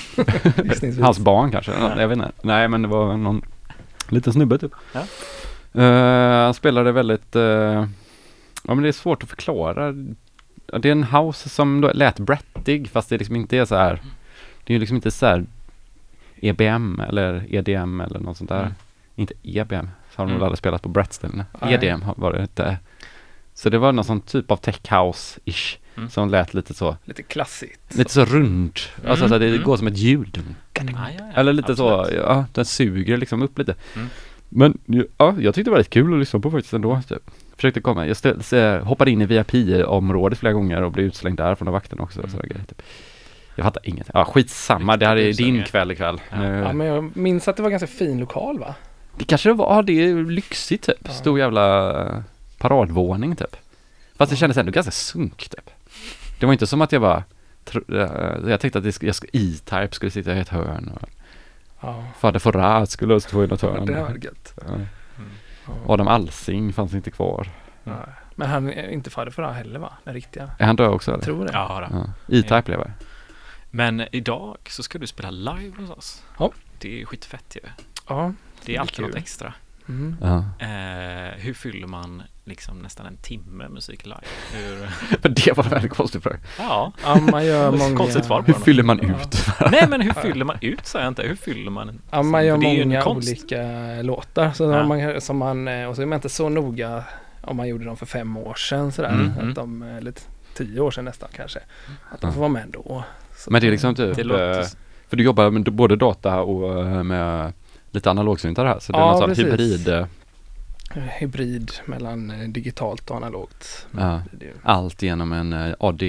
Hans 1.02 1.20
barn 1.20 1.52
kanske, 1.52 1.72
jag 1.98 2.08
vet 2.08 2.18
inte. 2.18 2.32
Nej 2.42 2.68
men 2.68 2.82
det 2.82 2.88
var 2.88 3.18
någon 3.18 3.42
liten 4.10 4.34
snubbe 4.34 4.58
typ. 4.58 4.72
Ja. 4.94 5.02
Eh, 5.82 6.44
han 6.46 6.54
spelade 6.54 6.92
väldigt, 6.92 7.36
eh, 7.36 7.42
ja 7.44 7.88
men 8.76 8.82
det 8.82 8.88
är 8.88 8.92
svårt 8.92 9.24
att 9.24 9.30
förklara. 9.30 9.94
Det 10.82 10.88
är 10.88 10.92
en 10.92 11.04
house 11.04 11.50
som 11.50 11.82
då 11.82 11.92
lät 11.94 12.20
brattig 12.20 12.90
fast 12.90 13.10
det 13.10 13.18
liksom 13.18 13.36
inte 13.36 13.58
är 13.58 13.66
så 13.66 13.76
här. 13.76 14.02
Det 14.64 14.74
är 14.74 14.76
ju 14.76 14.80
liksom 14.80 14.96
inte 14.96 15.12
så 15.12 15.26
här 15.26 15.46
EBM 16.42 17.00
eller 17.00 17.46
EDM 17.56 18.02
eller 18.02 18.20
något 18.20 18.38
sånt 18.38 18.50
där. 18.50 18.60
Mm. 18.62 18.74
Inte 19.16 19.34
EBM, 19.44 19.90
så 20.12 20.22
har 20.22 20.26
de 20.26 20.30
Mm. 20.30 20.34
väl 20.34 20.44
aldrig 20.44 20.58
spelat 20.58 20.82
på 20.82 20.90
Brat-ställena. 20.90 21.46
Nej. 21.62 21.74
EDM 21.74 22.02
har- 22.02 22.14
var 22.18 22.34
det 22.34 22.42
inte. 22.42 22.78
Så 23.54 23.70
det 23.70 23.78
var 23.78 23.92
någon 23.92 24.06
sån 24.06 24.22
typ 24.22 24.52
av 24.52 24.58
tech 24.58 24.80
house-ish 24.84 25.78
Mm. 25.98 26.10
som 26.10 26.30
lät 26.30 26.54
lite 26.54 26.74
så, 26.74 26.98
Lite 27.06 27.24
klassigt. 27.24 27.96
lite 27.96 28.12
så 28.14 28.26
rund. 28.26 28.80
Alltså 29.08 29.28
så 29.30 29.38
det 29.38 29.48
Mm. 29.50 29.64
går 29.64 29.78
som 29.78 29.88
ett 29.88 29.98
ljud. 29.98 30.42
Ja. 30.74 30.82
Eller 31.36 31.54
lite 31.54 31.72
Absolut. 31.72 32.08
så, 32.08 32.16
ja, 32.16 32.46
den 32.54 32.66
suger 32.66 33.18
liksom 33.18 33.42
upp 33.42 33.58
lite. 33.60 33.76
Mm. 33.96 34.08
Men 34.50 34.78
ja, 35.18 35.36
jag 35.40 35.56
tyckte 35.56 35.64
det 35.70 35.72
var 35.72 35.78
rätt 35.78 35.90
kul 35.90 36.14
att 36.14 36.20
lyssna 36.20 36.40
på 36.40 36.52
faktiskt 36.52 36.74
ändå. 36.74 37.02
Typ. 37.10 37.32
Försökte 37.64 37.82
komma, 37.82 38.08
jag 38.08 38.18
ställ, 38.18 38.44
se, 38.44 38.78
hoppade 38.78 39.12
in 39.12 39.22
i 39.22 39.26
VIP-området 39.26 40.40
flera 40.40 40.54
gånger 40.54 40.82
och 40.82 40.92
blev 40.92 41.06
utslängd 41.06 41.38
där 41.38 41.56
från 41.56 41.72
vakten 41.72 42.00
också. 42.00 42.20
Mm. 42.20 42.32
Så 42.32 42.38
grejer, 42.38 42.64
typ. 42.68 42.82
Jag 43.56 43.64
fattar 43.66 43.90
inget. 43.90 44.10
Ja, 44.14 44.26
skitsamma, 44.26 44.98
det 44.98 45.08
här 45.08 45.16
är 45.18 45.34
din 45.34 45.64
kväll 45.64 45.92
ikväll. 45.92 46.22
Ja. 46.32 46.44
Ja, 46.46 46.74
men 46.74 46.88
jag 46.88 47.18
minns 47.18 47.48
att 47.48 47.58
det 47.58 47.64
var 47.64 47.70
ganska 47.70 47.88
fin 47.88 48.20
lokal 48.20 48.60
va? 48.60 48.76
Det 49.18 49.26
kanske 49.26 49.50
det 49.50 49.54
var, 49.54 49.84
det 49.84 49.94
är 49.94 50.16
lyxigt 50.16 50.84
typ. 50.86 50.98
Ja. 51.04 51.12
Stor 51.12 51.40
jävla 51.40 51.92
eh, 52.02 52.20
paradvåning 52.58 53.36
typ. 53.36 53.56
Fast 54.18 54.30
det 54.32 54.36
kändes 54.36 54.58
ändå 54.58 54.72
ganska 54.72 54.92
sunk 54.92 55.50
typ. 55.50 55.70
Det 56.40 56.46
var 56.46 56.54
inte 56.54 56.68
som 56.68 56.82
att 56.82 56.92
jag 56.92 57.02
bara, 57.02 57.24
eh, 57.90 58.50
jag 58.50 58.60
tänkte 58.60 58.80
att 58.80 58.86
jag 58.86 58.92
sk- 58.94 59.30
E-Type 59.34 59.96
skulle 59.96 60.12
sitta 60.12 60.36
i 60.36 60.40
ett 60.40 60.50
hörn 60.50 60.92
och 61.02 61.10
Ja. 61.82 62.04
Fader 62.20 62.40
Farad 62.40 62.90
skulle 62.90 63.22
stå 63.22 63.44
i 63.44 63.48
något 63.48 63.62
hörn. 63.62 63.86
Det 63.86 63.94
var 63.94 64.10
gött. 64.22 64.54
Ja. 64.68 64.74
Mm. 65.68 65.80
Adam 65.90 66.08
Alsing 66.08 66.74
fanns 66.74 66.94
inte 66.94 67.12
kvar. 67.12 67.48
Nej. 67.84 67.96
Men 68.36 68.50
han 68.50 68.70
är 68.70 68.90
inte 68.90 69.10
fader 69.10 69.32
för 69.32 69.42
det 69.42 69.54
heller 69.54 69.80
va? 69.80 69.94
Den 70.04 70.14
riktiga. 70.14 70.52
Är 70.60 70.66
han 70.66 70.76
död 70.76 70.90
också 70.90 71.12
Jag 71.12 71.16
eller? 71.18 71.26
tror 71.26 71.46
det. 71.46 71.52
Ja, 71.54 71.88
då. 71.92 71.98
Ja. 72.28 72.36
E-Type 72.38 72.72
lever. 72.72 72.94
Men 73.70 74.04
idag 74.12 74.58
så 74.70 74.84
ska 74.84 74.98
du 75.00 75.08
spela 75.08 75.32
live 75.32 75.82
hos 75.82 75.90
oss. 75.90 76.24
Ja. 76.40 76.52
Det 76.80 77.02
är 77.02 77.06
skitfett 77.06 77.58
ju. 77.64 77.70
Ja. 78.10 78.34
Det 78.66 78.76
är 78.76 78.80
alltid 78.80 79.06
något 79.06 79.16
extra. 79.16 79.54
Mm. 79.90 80.16
Ja. 80.22 80.38
Eh, 80.66 81.34
hur 81.38 81.54
fyller 81.54 81.88
man 81.88 82.24
liksom 82.46 82.80
nästan 82.80 83.06
en 83.06 83.18
timme 83.18 83.70
musik 83.70 84.06
live? 84.06 84.20
Hur... 84.54 84.90
Men 85.22 85.34
det 85.34 85.58
var 85.58 85.64
en 85.64 85.70
väldigt 85.70 85.92
konstig 85.94 86.24
fråga. 86.24 86.38
Ja, 86.60 86.92
Ja, 87.04 87.16
man 87.32 87.46
gör 87.46 87.72
många... 87.78 87.98
konstigt 87.98 88.26
svar 88.26 88.42
på 88.42 88.46
Hur 88.48 88.54
fyller 88.54 88.84
man 88.84 89.00
ut? 89.00 89.46
Nej 89.72 89.88
men 89.90 90.02
hur 90.02 90.14
fyller 90.14 90.46
man 90.46 90.58
ut 90.62 90.86
sa 90.86 91.00
jag 91.00 91.08
inte. 91.08 91.22
Hur 91.24 91.36
fyller 91.36 91.72
man 91.72 91.90
en? 91.90 92.02
Ja, 92.12 92.24
man 92.24 92.46
gör 92.46 92.58
många 92.58 93.02
konst. 93.02 93.30
olika 93.30 93.62
låtar. 94.02 94.52
Så 94.52 94.64
Ja. 94.64 94.84
man, 94.84 95.22
som 95.22 95.38
man, 95.38 95.68
eh, 95.68 95.86
och 95.88 95.96
så 95.96 96.02
är 96.02 96.06
man 96.06 96.16
inte 96.16 96.30
så 96.30 96.50
noga 96.50 97.04
om 97.42 97.58
man 97.58 97.68
gjorde 97.68 97.86
dem 97.86 97.98
för 97.98 98.06
fem 98.06 98.38
år 98.38 98.54
sedan 98.56 98.92
sådär. 98.92 99.10
Mm, 99.10 99.32
Att 99.32 99.38
mm. 99.42 99.54
de, 99.54 99.82
eller 99.84 100.14
tio 100.56 100.80
år 100.82 100.92
sedan 100.92 101.06
nästan 101.06 101.30
kanske. 101.36 101.60
Att 102.12 102.22
de 102.22 102.34
får 102.34 102.40
vara 102.40 102.50
med 102.52 102.68
då. 102.74 103.04
Så 103.38 103.52
Men 103.52 103.62
det 103.62 103.68
är 103.68 103.72
liksom 103.72 103.96
typ, 103.96 104.16
Det 104.16 104.24
låter... 104.24 104.60
eh, 104.60 104.66
för 105.10 105.18
du 105.18 105.24
jobbar 105.24 105.50
med 105.50 105.64
både 105.74 105.96
data 105.96 106.42
och 106.42 106.80
eh, 106.88 107.04
med 107.04 107.54
lite 107.92 108.10
analogsyntar 108.12 108.66
här. 108.66 108.80
Så 108.80 108.92
det 108.92 108.98
är 108.98 109.02
Ja, 109.02 109.20
någon 109.20 109.36
sån 109.36 109.46
hybrid, 109.46 110.06
hybrid 111.02 111.72
mellan 111.86 112.32
eh, 112.32 112.48
digitalt 112.50 113.10
och 113.10 113.18
analogt. 113.18 113.88
Ja. 114.00 114.22
Allt 114.64 115.02
genom 115.02 115.34
en 115.34 115.54
eh, 115.54 115.74
AD, 115.80 116.04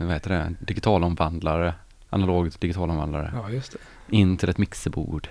vad 0.00 0.12
heter 0.12 0.30
det, 0.30 0.54
digitalomvandlare, 0.60 1.74
analog 2.10 2.50
digitalomvandlare, 2.58 3.30
Ja, 3.34 3.50
just 3.50 3.72
det. 3.72 3.78
in 4.16 4.36
till 4.36 4.48
ett 4.48 4.58
mixerbord. 4.58 5.28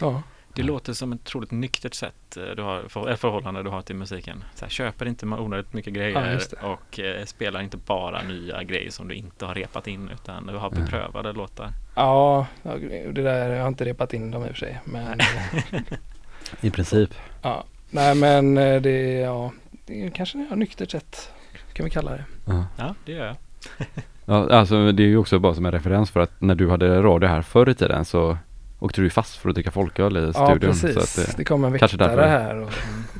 Ja, 0.00 0.22
Det 0.54 0.62
låter 0.62 0.92
som 0.92 1.12
ett 1.12 1.20
otroligt 1.20 1.50
nyktert 1.50 1.94
sätt 1.94 2.36
eh, 2.36 2.42
du 2.56 2.62
har, 2.62 2.82
för, 2.88 3.16
förhållande 3.16 3.62
du 3.62 3.70
har 3.70 3.82
till 3.82 3.96
musiken. 3.96 4.44
Så 4.54 4.64
här, 4.64 4.70
köper 4.70 5.06
inte 5.08 5.26
onödigt 5.26 5.72
mycket 5.72 5.94
Ja, 5.96 6.00
grejer 6.00 6.42
det. 6.50 6.56
och 6.66 7.00
eh, 7.00 7.24
spelar 7.24 7.60
inte 7.62 7.76
bara 7.76 8.22
nya 8.22 8.62
grejer 8.62 8.90
som 8.90 9.08
du 9.08 9.14
inte 9.14 9.46
har 9.46 9.54
repat 9.54 9.86
in 9.86 10.08
utan 10.08 10.46
du 10.46 10.56
har 10.56 10.68
Mm. 10.70 10.84
beprövade 10.84 11.32
låtar. 11.32 11.70
ja 11.94 12.46
ja, 12.62 12.70
det 13.12 13.22
där, 13.22 13.50
jag 13.50 13.60
har 13.62 13.68
inte 13.68 13.84
repat 13.84 14.14
in 14.14 14.30
dem 14.30 14.42
i 14.42 14.46
och 14.46 14.50
för 14.50 14.58
sig. 14.58 14.80
Men, 14.84 15.18
I 16.60 16.70
princip. 16.70 17.10
ja. 17.42 17.64
Nej 17.90 18.14
men 18.14 18.58
eh, 18.58 18.82
det 18.82 18.90
är, 18.90 19.24
ja, 19.24 19.52
det 19.86 20.06
är 20.06 20.10
kanske 20.10 20.38
ett 20.38 20.58
nyktert 20.58 20.90
sätt. 20.90 21.30
Kan 21.72 21.84
vi 21.84 21.90
kalla 21.90 22.10
det. 22.10 22.24
Ja. 22.44 22.64
Ja, 22.76 22.94
det 23.04 23.12
gör 23.12 23.26
jag. 23.26 23.36
Ja, 24.24 24.48
alltså 24.50 24.92
det 24.92 25.02
är 25.02 25.06
ju 25.06 25.16
också 25.16 25.38
bara 25.38 25.54
som 25.54 25.66
en 25.66 25.72
referens 25.72 26.10
för 26.10 26.20
att 26.20 26.40
när 26.40 26.54
du 26.54 26.70
hade 26.70 27.02
radio 27.02 27.28
här 27.28 27.42
förr 27.42 27.68
i 27.68 27.74
tiden 27.74 28.04
så 28.04 28.38
åkte 28.78 29.00
du 29.00 29.10
fast 29.10 29.36
för 29.36 29.48
att 29.48 29.54
dricka 29.54 29.70
folköl 29.70 30.16
i 30.16 30.20
Ja 30.20 30.32
studion. 30.32 30.70
precis. 30.70 30.94
Så 30.94 31.00
att 31.00 31.26
det, 31.26 31.36
det, 31.36 31.44
kom 31.44 31.64
en 31.64 31.78
kanske 31.78 31.96
väktare 31.96 32.16
därför. 32.16 32.28
här 32.28 32.56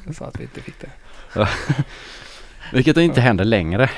och 0.09 0.15
sa 0.15 0.25
att 0.25 0.41
vi 0.41 0.43
inte 0.43 0.61
fick 0.61 0.75
det. 0.81 0.89
vilket 2.73 2.97
inte 2.97 3.21
händer 3.21 3.45
längre. 3.45 3.91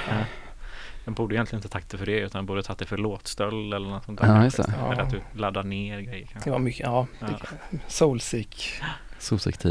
Den 1.05 1.15
borde 1.15 1.35
egentligen 1.35 1.59
inte 1.59 1.69
tagit 1.69 1.89
det 1.89 1.99
för 1.99 2.07
det 2.07 2.21
utan 2.21 2.47
borde 2.47 2.63
tagit 2.63 2.79
det 2.79 2.87
för 2.87 2.97
låtstöld 2.97 3.75
eller 3.75 3.89
något 3.89 4.05
sånt 4.05 4.21
där. 4.21 4.27
Ja, 4.27 4.45
just 4.45 4.57
det. 4.57 4.75
Ja. 4.81 4.93
Eller 4.93 5.03
att 5.03 5.11
du 5.11 5.21
laddar 5.33 5.63
ner 5.63 6.01
grejer 6.01 6.27
kanske. 6.27 6.51
Det 6.51 6.53
var 6.53 6.59
mycket, 6.59 6.87
ja. 6.87 7.07
Ja. 7.21 7.29
Soulseek 7.89 8.81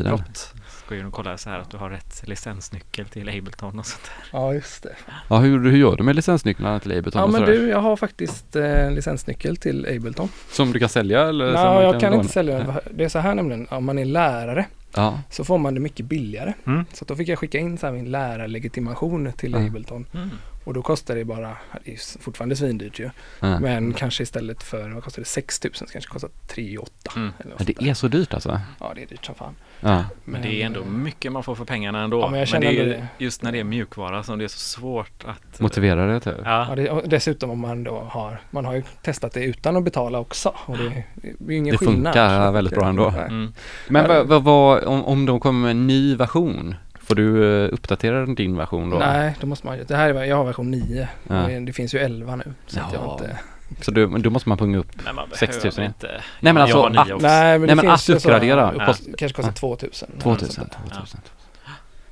brott. 0.03 0.53
Ska 0.91 0.98
ju 0.98 1.03
nog 1.03 1.13
kolla 1.13 1.38
så 1.38 1.50
här 1.50 1.60
att 1.60 1.69
du 1.71 1.77
har 1.77 1.89
rätt 1.89 2.24
licensnyckel 2.27 3.05
till 3.05 3.29
Ableton 3.29 3.79
och 3.79 3.86
sånt 3.86 4.03
där. 4.03 4.39
Ja 4.39 4.53
just 4.53 4.83
det. 4.83 4.95
Ja, 5.29 5.38
hur, 5.38 5.69
hur 5.71 5.77
gör 5.77 5.95
du 5.95 6.03
med 6.03 6.15
licensnycklarna 6.15 6.79
till 6.79 6.98
Ableton 6.98 7.19
Ja 7.19 7.25
och 7.25 7.31
men 7.31 7.41
du, 7.45 7.69
jag 7.69 7.79
har 7.79 7.95
faktiskt 7.95 8.55
eh, 8.55 8.91
licensnyckel 8.91 9.57
till 9.57 9.88
Ableton. 9.95 10.29
Som 10.51 10.71
du 10.71 10.79
kan 10.79 10.89
sälja 10.89 11.27
eller? 11.29 11.53
Nej, 11.53 11.63
jag 11.83 12.00
kan 12.00 12.12
låna? 12.12 12.21
inte 12.24 12.33
sälja 12.33 12.57
den. 12.57 12.74
Det 12.93 13.03
är 13.03 13.10
så 13.10 13.19
här 13.19 13.36
nämligen, 13.36 13.67
om 13.69 13.86
man 13.86 14.00
är 14.00 14.05
lärare 14.05 14.65
Ja, 14.95 15.19
så 15.29 15.43
får 15.43 15.57
man 15.57 15.74
det 15.74 15.79
mycket 15.79 16.05
billigare. 16.05 16.53
Mm. 16.65 16.86
Så 16.93 17.05
då 17.05 17.15
fick 17.15 17.27
jag 17.27 17.39
skicka 17.39 17.57
in 17.60 17.77
så 17.77 17.86
här 17.86 17.93
min 17.93 18.12
lärarlegitimation 18.12 19.31
till 19.38 19.55
Mm. 19.55 19.67
Ableton. 19.67 20.05
Mm. 20.13 20.29
Och 20.63 20.74
då 20.74 20.81
kostar 20.81 21.15
det 21.15 21.25
bara, 21.25 21.57
det 21.86 21.91
är 21.93 22.21
fortfarande 22.21 22.55
svindyrt 22.55 23.00
ju. 23.00 23.10
ja. 23.39 23.60
Men 23.60 23.93
kanske 23.93 24.24
istället 24.24 24.63
för, 24.63 24.89
vad 24.89 25.03
kostar 25.03 25.21
det, 25.21 25.27
6 25.27 25.63
000 25.63 25.74
så 25.74 25.86
kanske 25.86 26.10
det 26.10 26.13
kostar 26.13 26.29
3 26.48 26.77
8 26.77 26.91
Mm. 27.15 27.31
eller 27.39 27.55
det 27.65 27.89
är 27.89 27.93
så 27.93 28.07
dyrt 28.07 28.33
alltså? 28.33 28.60
Ja 28.79 28.91
det 28.95 29.01
är 29.01 29.07
dyrt 29.07 29.25
som 29.25 29.36
fan. 29.36 29.55
Ja. 29.81 30.03
Men 30.25 30.41
det 30.41 30.61
är 30.61 30.65
ändå 30.65 30.79
eh, 30.79 30.85
mycket 30.85 31.31
man 31.31 31.43
får 31.43 31.55
för 31.55 31.65
pengarna 31.65 32.03
ändå. 32.03 32.19
Ja, 32.21 32.29
men 32.29 32.39
jag 32.39 32.47
känner 32.47 32.67
det 32.67 32.79
är 32.79 32.83
ju 32.85 32.89
det. 32.89 33.07
just 33.17 33.43
när 33.43 33.51
det 33.51 33.59
är 33.59 33.63
mjukvara 33.63 34.23
som 34.23 34.38
det 34.39 34.43
är 34.43 34.47
så 34.47 34.57
svårt 34.59 35.23
att 35.25 35.59
Motivera 35.59 36.05
det 36.05 36.19
typ? 36.19 36.33
Ja, 36.45 36.67
Ja, 36.69 36.75
det, 36.75 37.01
dessutom 37.07 37.50
om 37.50 37.59
man 37.59 37.83
då 37.83 38.00
har, 38.09 38.41
man 38.51 38.65
har 38.65 38.73
ju 38.73 38.83
testat 39.01 39.33
det 39.33 39.43
utan 39.43 39.77
att 39.77 39.83
betala 39.83 40.19
också. 40.19 40.53
Och 40.65 40.77
det, 40.77 41.03
det 41.39 41.53
är 41.53 41.57
ingen 41.57 41.71
Det 41.71 41.77
skillnad. 41.77 41.95
funkar 42.13 42.51
väldigt 42.51 42.73
det- 42.73 42.79
bra 42.79 42.89
ändå. 42.89 43.09
mm. 43.09 43.53
Men 43.89 44.01
Ja, 44.03 44.07
vad, 44.07 44.27
vad, 44.27 44.43
vad, 44.43 44.83
om, 44.83 45.05
om 45.05 45.25
de 45.25 45.39
kommer 45.39 45.59
med 45.61 45.71
en 45.71 45.88
ny 45.88 46.15
version, 46.15 46.75
får 47.00 47.15
du 47.15 47.45
eh, 47.65 47.73
uppdatera 47.73 48.25
din 48.25 48.57
version 48.57 48.89
då? 48.89 48.97
Nej, 48.97 49.35
då 49.39 49.47
måste 49.47 49.67
man 49.67 49.77
ju, 49.77 49.83
det 49.83 49.95
här 49.95 50.09
är, 50.13 50.23
jag 50.23 50.35
har 50.35 50.43
version 50.43 50.71
9. 50.71 51.07
Ja. 51.27 51.35
Det 51.35 51.73
finns 51.73 51.93
ju 51.95 52.00
11 52.00 52.35
nu. 52.35 52.53
Så 52.67 52.79
att 52.79 52.93
jag 52.93 53.01
Ja. 53.03 53.13
inte, 53.13 53.38
Så 53.81 53.91
du, 53.91 54.07
men 54.07 54.21
då 54.21 54.29
måste 54.29 54.49
man 54.49 54.57
punga 54.57 54.77
upp? 54.77 54.91
Men 55.05 55.15
man 55.15 55.27
6 55.33 55.41
000 55.55 55.61
behöver 55.61 55.79
igen. 55.81 55.93
inte. 55.97 56.07
Nej, 56.39 56.53
men 56.53 56.55
Jag 56.55 56.61
alltså 56.61 56.83
att- 57.01 57.11
också. 57.11 57.27
nej 57.27 57.59
men 57.59 57.67
Nej, 57.67 57.75
det 57.75 57.75
men 57.83 57.89
att 57.93 58.01
så- 58.01 58.13
uppgradera. 58.13 58.73
ja, 58.77 58.85
kost, 58.85 59.03
kanske 59.17 59.35
kostar 59.35 59.53
2000. 59.53 60.09
eller 60.09 60.15
något 60.25 60.39
2000, 60.39 60.53
sånt 60.55 60.71
där. 60.71 60.95
2000, 60.95 61.19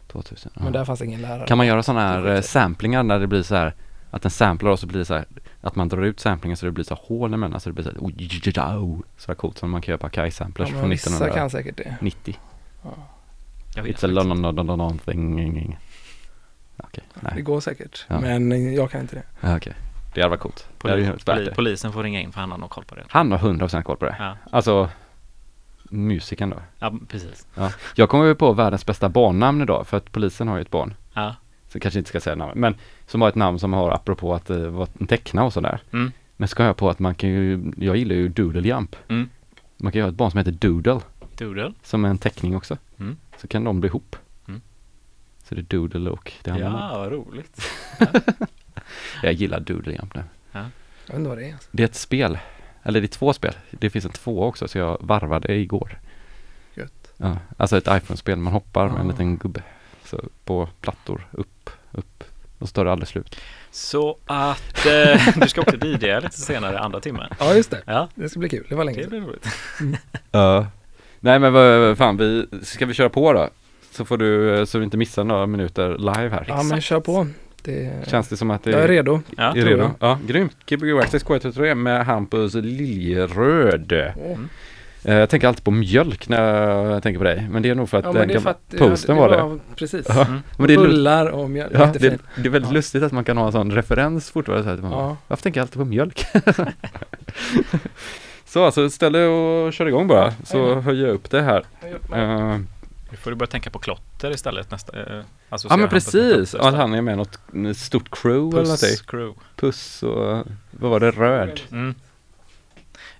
2000. 0.07 0.51
Men 0.55 0.65
Ja. 0.65 0.71
där 0.71 0.85
fanns 0.85 1.01
ingen 1.01 1.21
lärare. 1.21 1.47
Kan 1.47 1.57
man 1.57 1.67
göra 1.67 1.83
sådana 1.83 2.01
här 2.07 2.21
Det 2.21 2.31
är 2.31 2.35
eh, 2.35 2.41
samplingar 2.41 3.03
när 3.03 3.19
det 3.19 3.27
blir 3.27 3.43
så 3.43 3.55
här 3.55 3.73
att 4.11 4.21
den 4.21 4.31
samplar 4.31 4.71
och 4.71 4.79
så 4.79 4.87
blir 4.87 4.99
det 4.99 5.05
så 5.05 5.13
här 5.13 5.25
att 5.61 5.75
man 5.75 5.89
drar 5.89 6.01
ut 6.01 6.19
samplingen 6.19 6.57
så 6.57 6.65
det 6.65 6.71
blir 6.71 6.83
så 6.85 6.95
här 6.95 7.01
hål 7.05 7.33
emellan 7.33 7.59
så 7.59 7.69
det 7.69 7.73
blir 7.73 7.83
så 7.83 7.89
här 7.89 7.97
oj, 8.01 9.01
så 9.17 9.27
här 9.27 9.35
coolt 9.35 9.57
som 9.57 9.69
man 9.69 9.81
kan 9.81 9.91
göra 9.91 9.97
på 9.97 10.07
Akai 10.07 10.25
Ja, 10.25 10.31
samplers 10.31 10.71
men 10.71 10.79
från 10.79 10.89
vissa 10.89 11.09
1990. 11.09 11.39
kan 11.41 11.49
säkert 11.49 11.77
det. 11.77 11.97
Ja, 12.83 12.89
Jag 13.75 13.83
vet 13.83 13.91
It's 13.91 13.95
a 13.95 13.99
faktiskt. 13.99 14.13
London, 14.13 14.41
London, 14.41 14.65
London 14.67 14.97
thing. 14.99 15.77
Okej, 16.83 17.03
det 17.13 17.29
nej. 17.33 17.41
går 17.41 17.59
säkert. 17.59 18.05
Ja. 18.07 18.19
Men 18.19 18.73
jag 18.73 18.91
kan 18.91 19.01
inte 19.01 19.15
det. 19.15 19.23
Ja, 19.41 19.57
Okej. 19.57 19.73
Det 20.13 20.21
hade 20.21 20.29
varit 20.29 20.39
coolt. 20.41 20.67
Hade 20.83 20.93
Poli, 20.95 21.05
ju 21.05 21.11
varit 21.25 21.55
polisen 21.55 21.91
får 21.93 22.03
ringa 22.03 22.21
in 22.21 22.31
för 22.31 22.39
han 22.41 22.51
har 22.51 22.57
nog 22.57 22.69
koll 22.69 22.85
på 22.85 22.95
det. 22.95 23.03
Han 23.09 23.31
har 23.31 23.37
100% 23.39 23.83
koll 23.83 23.97
på 23.97 24.05
det. 24.05 24.15
Ja, 24.19 24.37
Alltså, 24.51 24.89
musiken 25.89 26.49
då. 26.49 26.57
ja 26.79 26.93
precis. 27.07 27.47
Jag 27.95 28.09
kommer 28.09 28.25
ju 28.25 28.35
på 28.35 28.53
världens 28.53 28.85
bästa 28.85 29.09
barnnamn 29.09 29.61
idag 29.61 29.87
för 29.87 29.97
att 29.97 30.11
polisen 30.11 30.47
har 30.47 30.55
ju 30.55 30.61
ett 30.61 30.71
barn. 30.71 30.93
Ja. 31.13 31.35
Så 31.67 31.79
kanske 31.79 31.97
inte 31.99 32.09
ska 32.09 32.19
säga 32.19 32.35
namn. 32.35 32.51
Men 32.55 32.75
som 33.07 33.21
har 33.21 33.29
ett 33.29 33.35
namn 33.35 33.59
som 33.59 33.73
har 33.73 33.91
apropå 33.91 34.33
att 34.33 34.45
det 34.45 34.69
var 34.69 34.87
en 34.99 35.07
teckna 35.07 35.43
och 35.43 35.53
sådär. 35.53 35.79
Mm. 35.91 36.11
Men 36.37 36.47
så 36.47 36.55
kom 36.55 36.65
jag 36.65 36.77
på 36.77 36.89
att 36.89 36.99
man 36.99 37.15
kan 37.15 37.29
ju, 37.29 37.71
jag 37.77 37.97
gillar 37.97 38.15
ju 38.15 38.29
Doodle 38.29 38.67
Jump. 38.67 38.95
Mm. 39.07 39.29
Man 39.77 39.91
kan 39.91 39.99
ju 39.99 40.03
ha 40.03 40.09
ett 40.09 40.15
barn 40.15 40.31
som 40.31 40.37
heter 40.37 40.51
Doodle. 40.51 40.99
Doodle. 41.37 41.73
Som 41.83 42.05
är 42.05 42.09
en 42.09 42.17
teckning 42.17 42.55
också. 42.55 42.77
Mm. 42.99 43.17
Så 43.37 43.47
kan 43.47 43.63
de 43.63 43.79
bli 43.79 43.87
ihop. 43.87 44.15
Mm. 44.47 44.61
Så 45.43 45.55
det 45.55 45.61
är 45.61 45.63
Doodle 45.63 46.09
och 46.09 46.33
det 46.43 46.51
namnet. 46.51 46.69
Ja, 46.91 46.97
vad 46.97 47.11
roligt. 47.11 47.61
Jag 49.24 49.33
gillar 49.33 49.59
Doodle 49.59 49.93
Jump 49.93 50.15
nu. 50.15 50.24
Jag 50.51 51.13
vet 51.13 51.19
inte 51.19 51.29
vad 51.29 51.38
det 51.38 51.45
är. 51.50 51.53
Alltså. 51.53 51.69
Det 51.71 51.83
är 51.83 51.88
ett 51.88 51.95
spel. 51.95 52.38
Eller 52.83 53.01
det 53.01 53.05
är 53.05 53.07
två 53.07 53.33
spel. 53.33 53.53
Det 53.71 53.89
finns 53.89 54.05
en 54.05 54.12
två 54.12 54.43
också 54.43 54.67
så 54.67 54.77
jag 54.77 54.98
varvade 55.01 55.53
igår. 55.55 56.00
Gött. 56.74 57.13
Ja, 57.17 57.38
alltså 57.57 57.77
ett 57.77 57.88
iPhone-spel. 57.88 58.38
Man 58.38 58.53
hoppar 58.53 58.89
med 58.89 59.01
en 59.01 59.07
liten 59.07 59.38
gubbe. 59.38 59.63
Så 60.03 60.24
på 60.45 60.69
plattor. 60.81 61.27
Upp, 61.31 61.69
upp. 61.91 62.24
Och 62.59 62.67
så 62.69 62.74
tar 62.74 62.86
det 62.86 62.91
aldrig 62.91 63.07
slut. 63.07 63.36
Så 63.71 64.17
att 64.25 64.86
eh, 64.86 65.27
du 65.41 65.50
ska 65.50 65.62
också 65.62 65.75
DJa 65.86 66.19
lite 66.19 66.41
senare, 66.41 66.79
andra 66.79 67.00
timmen. 67.00 67.29
Ja, 67.39 67.53
just 67.53 67.71
det. 67.71 67.81
Ja, 67.86 68.09
Det 68.15 68.29
ska 68.29 68.39
bli 68.39 68.50
kul. 68.50 68.65
Det 68.69 68.75
var 68.75 68.83
länge 68.83 69.01
det 69.01 69.07
blir 69.07 69.21
roligt. 69.21 69.48
Ja. 70.31 70.67
Nej 71.19 71.39
men 71.39 71.53
vad 71.53 71.98
fan, 71.98 72.17
vi, 72.17 72.48
ska 72.63 72.86
vi 72.86 72.93
köra 72.93 73.09
på 73.09 73.33
då? 73.33 73.50
Så 73.91 74.05
får 74.05 74.17
du, 74.17 74.65
så 74.65 74.77
du 74.77 74.83
inte 74.83 74.98
missar 74.98 75.24
några 75.24 75.45
minuter 75.45 75.98
live 75.98 76.29
här. 76.29 76.45
Ja, 76.48 76.55
men 76.55 76.65
Exakt. 76.65 76.83
kör 76.83 77.00
på. 77.00 77.27
Det... 77.69 78.09
Känns 78.09 78.27
det 78.27 78.38
som 78.38 78.51
att 78.51 78.63
det 78.63 78.71
Jag 78.71 78.81
är 78.81 78.88
redo. 78.88 79.21
Ja. 79.38 79.43
är 79.43 79.53
redo? 79.65 79.81
jag. 79.81 79.91
Ja, 79.99 80.19
grymt. 80.27 80.55
Gbg 80.65 80.99
Access 80.99 81.25
K133 81.25 81.75
med 81.75 82.05
Hampus 82.05 82.53
Liljeröd. 82.53 83.91
Mm. 83.91 84.49
Eh, 85.03 85.15
Jag 85.15 85.29
tänker 85.29 85.47
alltid 85.47 85.63
på 85.63 85.71
mjölk 85.71 86.29
när 86.29 86.43
jag 86.91 87.03
tänker 87.03 87.17
på 87.17 87.23
dig. 87.23 87.47
Men 87.51 87.61
det 87.61 87.69
är 87.69 87.75
nog 87.75 87.89
för 87.89 87.97
att 87.97 88.05
Ja, 88.05 88.11
den 88.11 88.19
men 88.19 88.27
det 88.27 88.33
är 88.33 88.35
gamla 88.35 88.53
för 88.69 88.77
att 88.85 88.89
posten 88.89 89.15
var 89.17 89.29
det. 89.29 89.59
Precis. 89.75 90.05
Ja, 90.09 90.25
Mm. 90.27 90.39
Men 90.57 90.67
det 90.67 90.73
är, 90.73 90.77
Bullar 90.77 91.25
och 91.27 91.49
mjölk. 91.49 91.71
ja, 91.75 91.85
det, 91.99 92.17
det 92.35 92.45
är 92.45 92.49
väldigt 92.49 92.71
Ja. 92.71 92.75
lustigt 92.75 93.03
att 93.03 93.11
man 93.11 93.23
kan 93.23 93.38
ha 93.38 93.45
en 93.45 93.51
sån 93.51 93.71
referens 93.71 94.31
fortfarande. 94.31 94.63
Så 94.63 94.69
att 94.69 94.81
man, 94.81 94.91
Ja. 94.91 95.17
Varför 95.27 95.43
tänker 95.43 95.59
jag 95.59 95.63
alltid 95.63 95.79
på 95.79 95.85
mjölk? 95.85 96.25
så 98.45 98.65
alltså 98.65 98.89
ställ 98.89 99.13
dig 99.13 99.27
och 99.27 99.73
kör 99.73 99.85
igång 99.88 100.07
bara. 100.07 100.33
Så 100.43 100.75
höjer 100.79 101.05
jag 101.07 101.15
upp 101.15 101.29
det 101.29 101.41
här. 101.41 101.63
Eh, 102.13 102.57
Nu 103.11 103.17
får 103.17 103.29
du 103.31 103.35
börja 103.35 103.47
tänka 103.51 103.69
på 103.69 103.79
klotter 103.79 104.31
istället 104.31 104.71
nästa. 104.71 104.99
Eh, 104.99 105.23
Ja 105.69 105.77
men 105.77 105.89
precis, 105.89 106.51
klotter 106.51 106.67
att 106.67 106.75
han 106.75 106.93
är 106.93 107.01
med 107.01 107.17
något 107.17 107.39
stort 107.77 108.09
crew 108.21 108.57
eller 108.57 108.63
någonting. 108.63 108.89
Puss 108.89 109.01
crew. 109.01 109.39
Puss 109.55 110.03
och 110.03 110.43
vad 110.71 110.91
var 110.91 110.99
det, 110.99 111.11
röd? 111.11 111.61
Mm. 111.71 111.95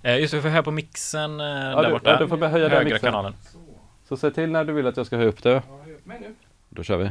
Eh, 0.02 0.18
just 0.20 0.30
det, 0.30 0.36
vi 0.36 0.42
får 0.42 0.48
höra 0.48 0.62
på 0.62 0.70
mixen 0.70 1.40
eh, 1.40 1.46
Ja, 1.46 1.52
där 1.52 1.84
du- 1.84 1.90
borta. 1.90 2.10
ja, 2.10 2.18
du 2.18 2.28
får 2.28 2.36
höja 2.36 2.68
den 2.68 2.84
mixen. 2.84 3.00
kanalen. 3.00 3.34
Så 4.08 4.16
säg 4.16 4.32
till 4.32 4.50
när 4.50 4.64
du 4.64 4.72
vill 4.72 4.86
att 4.86 4.96
jag 4.96 5.06
ska 5.06 5.16
höja 5.16 5.28
upp 5.28 5.42
det. 5.42 5.62
Då 6.68 6.82
kör 6.82 6.96
vi. 6.96 7.10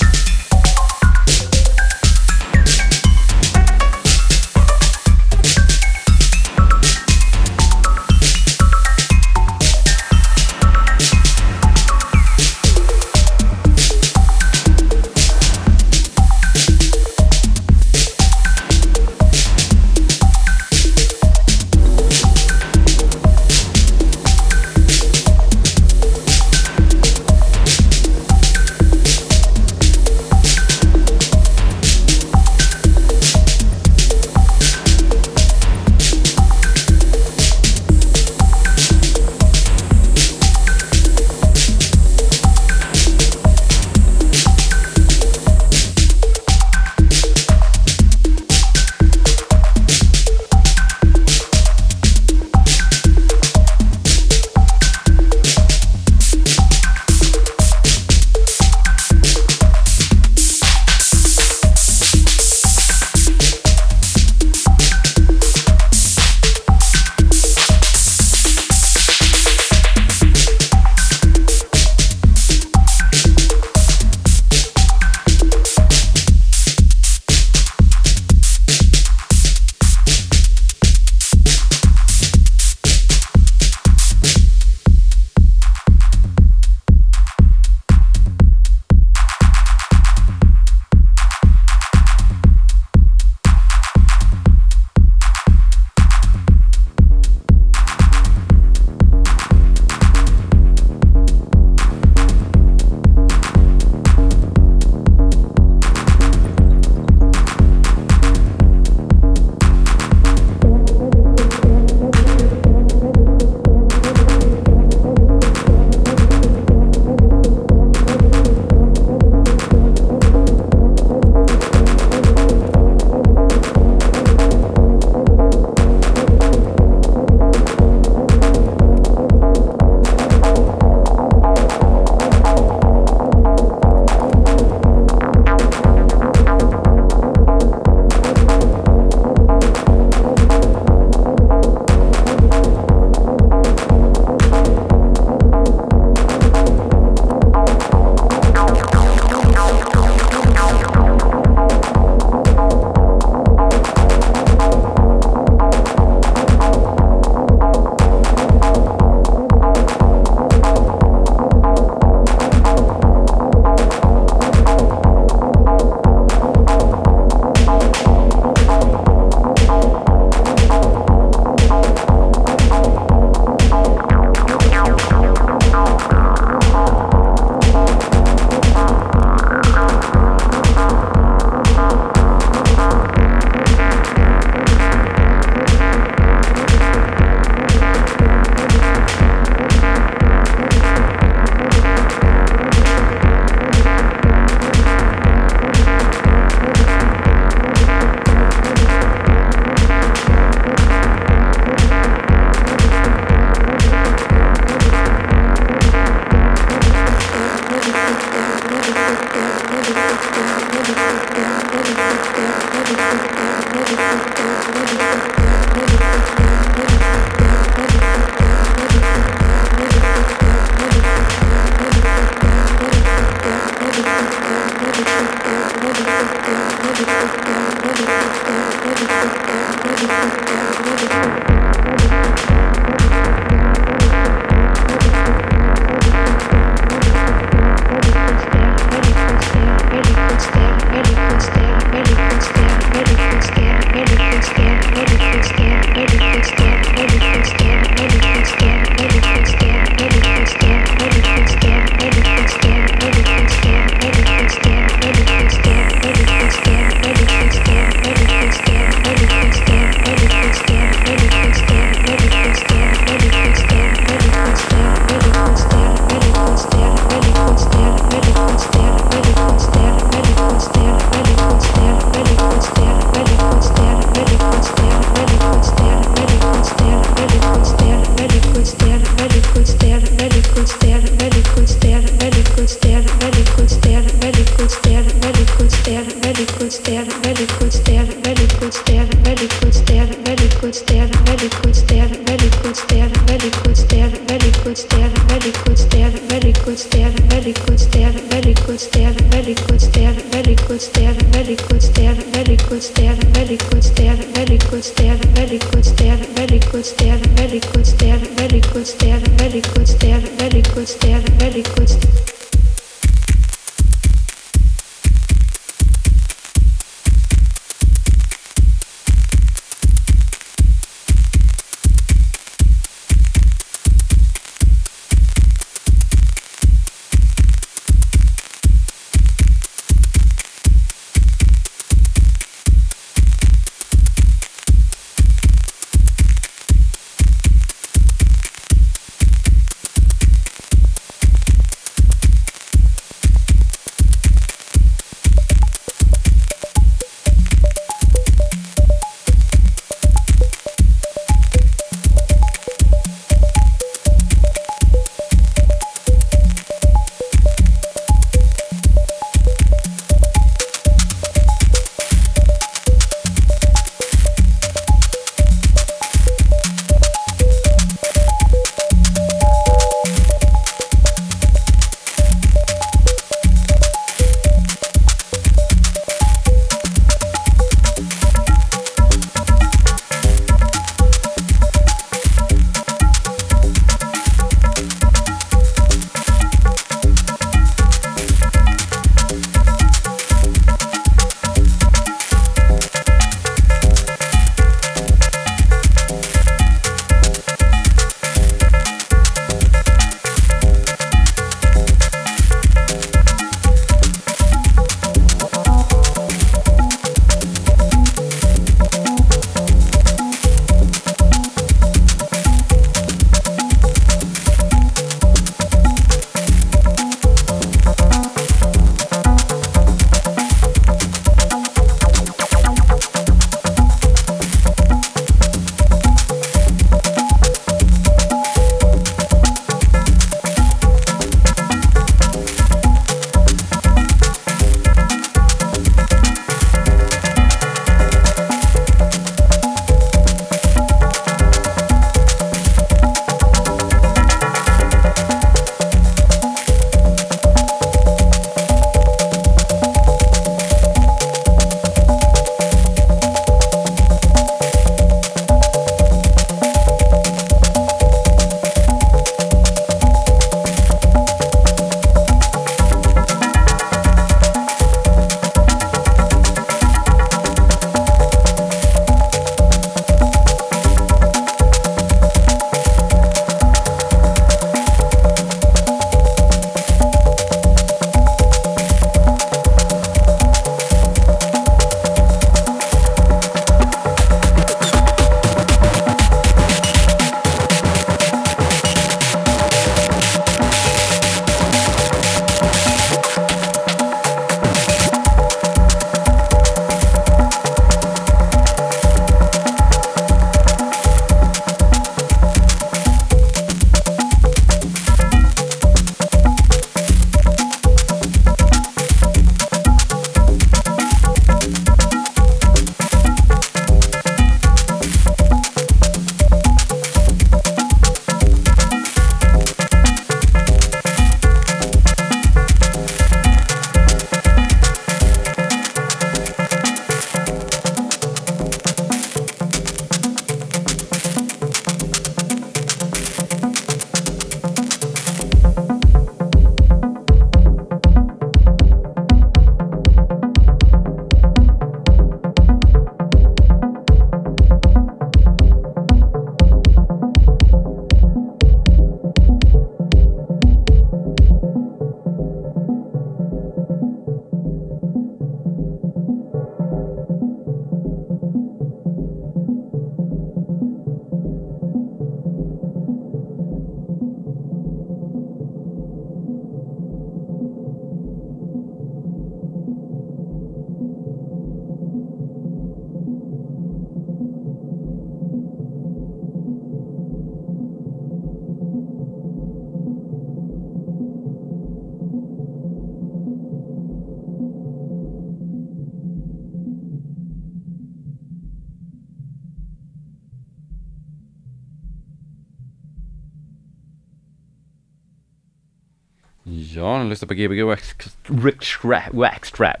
Gbg 597.56 597.82
Wax 597.84 598.14
Waxtract 598.48 599.34
Waxtract 599.34 600.00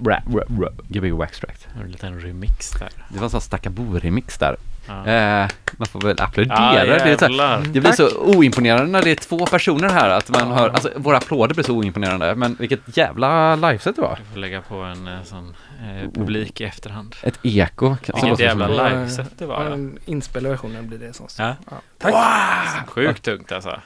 Gbg 0.88 1.12
Waxtract 1.12 1.68
En 1.82 1.90
liten 1.90 2.20
remix 2.20 2.70
där. 2.70 2.88
Det 3.08 3.16
var 3.18 3.24
en 3.24 3.30
sån 3.30 3.40
Stackabo-remix 3.40 4.38
där 4.38 4.56
Ja. 4.88 5.06
eh, 5.06 5.48
Man 5.78 5.86
får 5.86 6.00
väl 6.00 6.20
applådera 6.20 6.54
Ja, 6.78 6.84
det, 6.84 6.90
är 6.94 6.98
så 6.98 7.04
här, 7.04 7.30
jävlar. 7.30 7.62
det 7.72 7.80
blir 7.80 7.92
så 7.92 8.18
oimponerande 8.18 8.86
när 8.92 9.02
det 9.02 9.10
är 9.10 9.14
två 9.14 9.46
personer 9.46 9.88
här 9.88 10.10
att 10.10 10.30
man 10.30 10.52
hör, 10.52 10.68
alltså 10.68 10.90
våra 10.96 11.16
applåder 11.16 11.54
blir 11.54 11.64
så 11.64 11.74
oimponerande 11.76 12.34
men 12.34 12.56
vilket 12.60 12.96
jävla 12.96 13.56
liveset 13.56 13.96
det 13.96 14.02
var 14.02 14.16
Du 14.18 14.32
får 14.32 14.40
lägga 14.40 14.60
på 14.62 14.74
en 14.76 15.08
eh, 15.08 15.22
sån 15.22 15.54
eh, 15.80 16.10
publik 16.10 16.60
i 16.60 16.64
efterhand. 16.64 17.16
Ett 17.22 17.38
eko 17.42 17.96
Vilket 18.06 18.38
jävla 18.40 18.66
så- 18.68 18.72
liveset 18.88 19.30
det 19.38 19.46
var, 19.46 19.56
Ja, 19.56 19.64
ja. 19.64 19.70
Den 19.70 19.98
inspelade 20.04 20.50
versionen 20.50 20.88
blir 20.88 20.98
det 20.98 21.12
som. 21.12 21.26
Ja. 21.38 21.54
Tack. 21.98 22.88
Sjukt 22.88 23.22
tungt 23.22 23.52
alltså. 23.52 23.80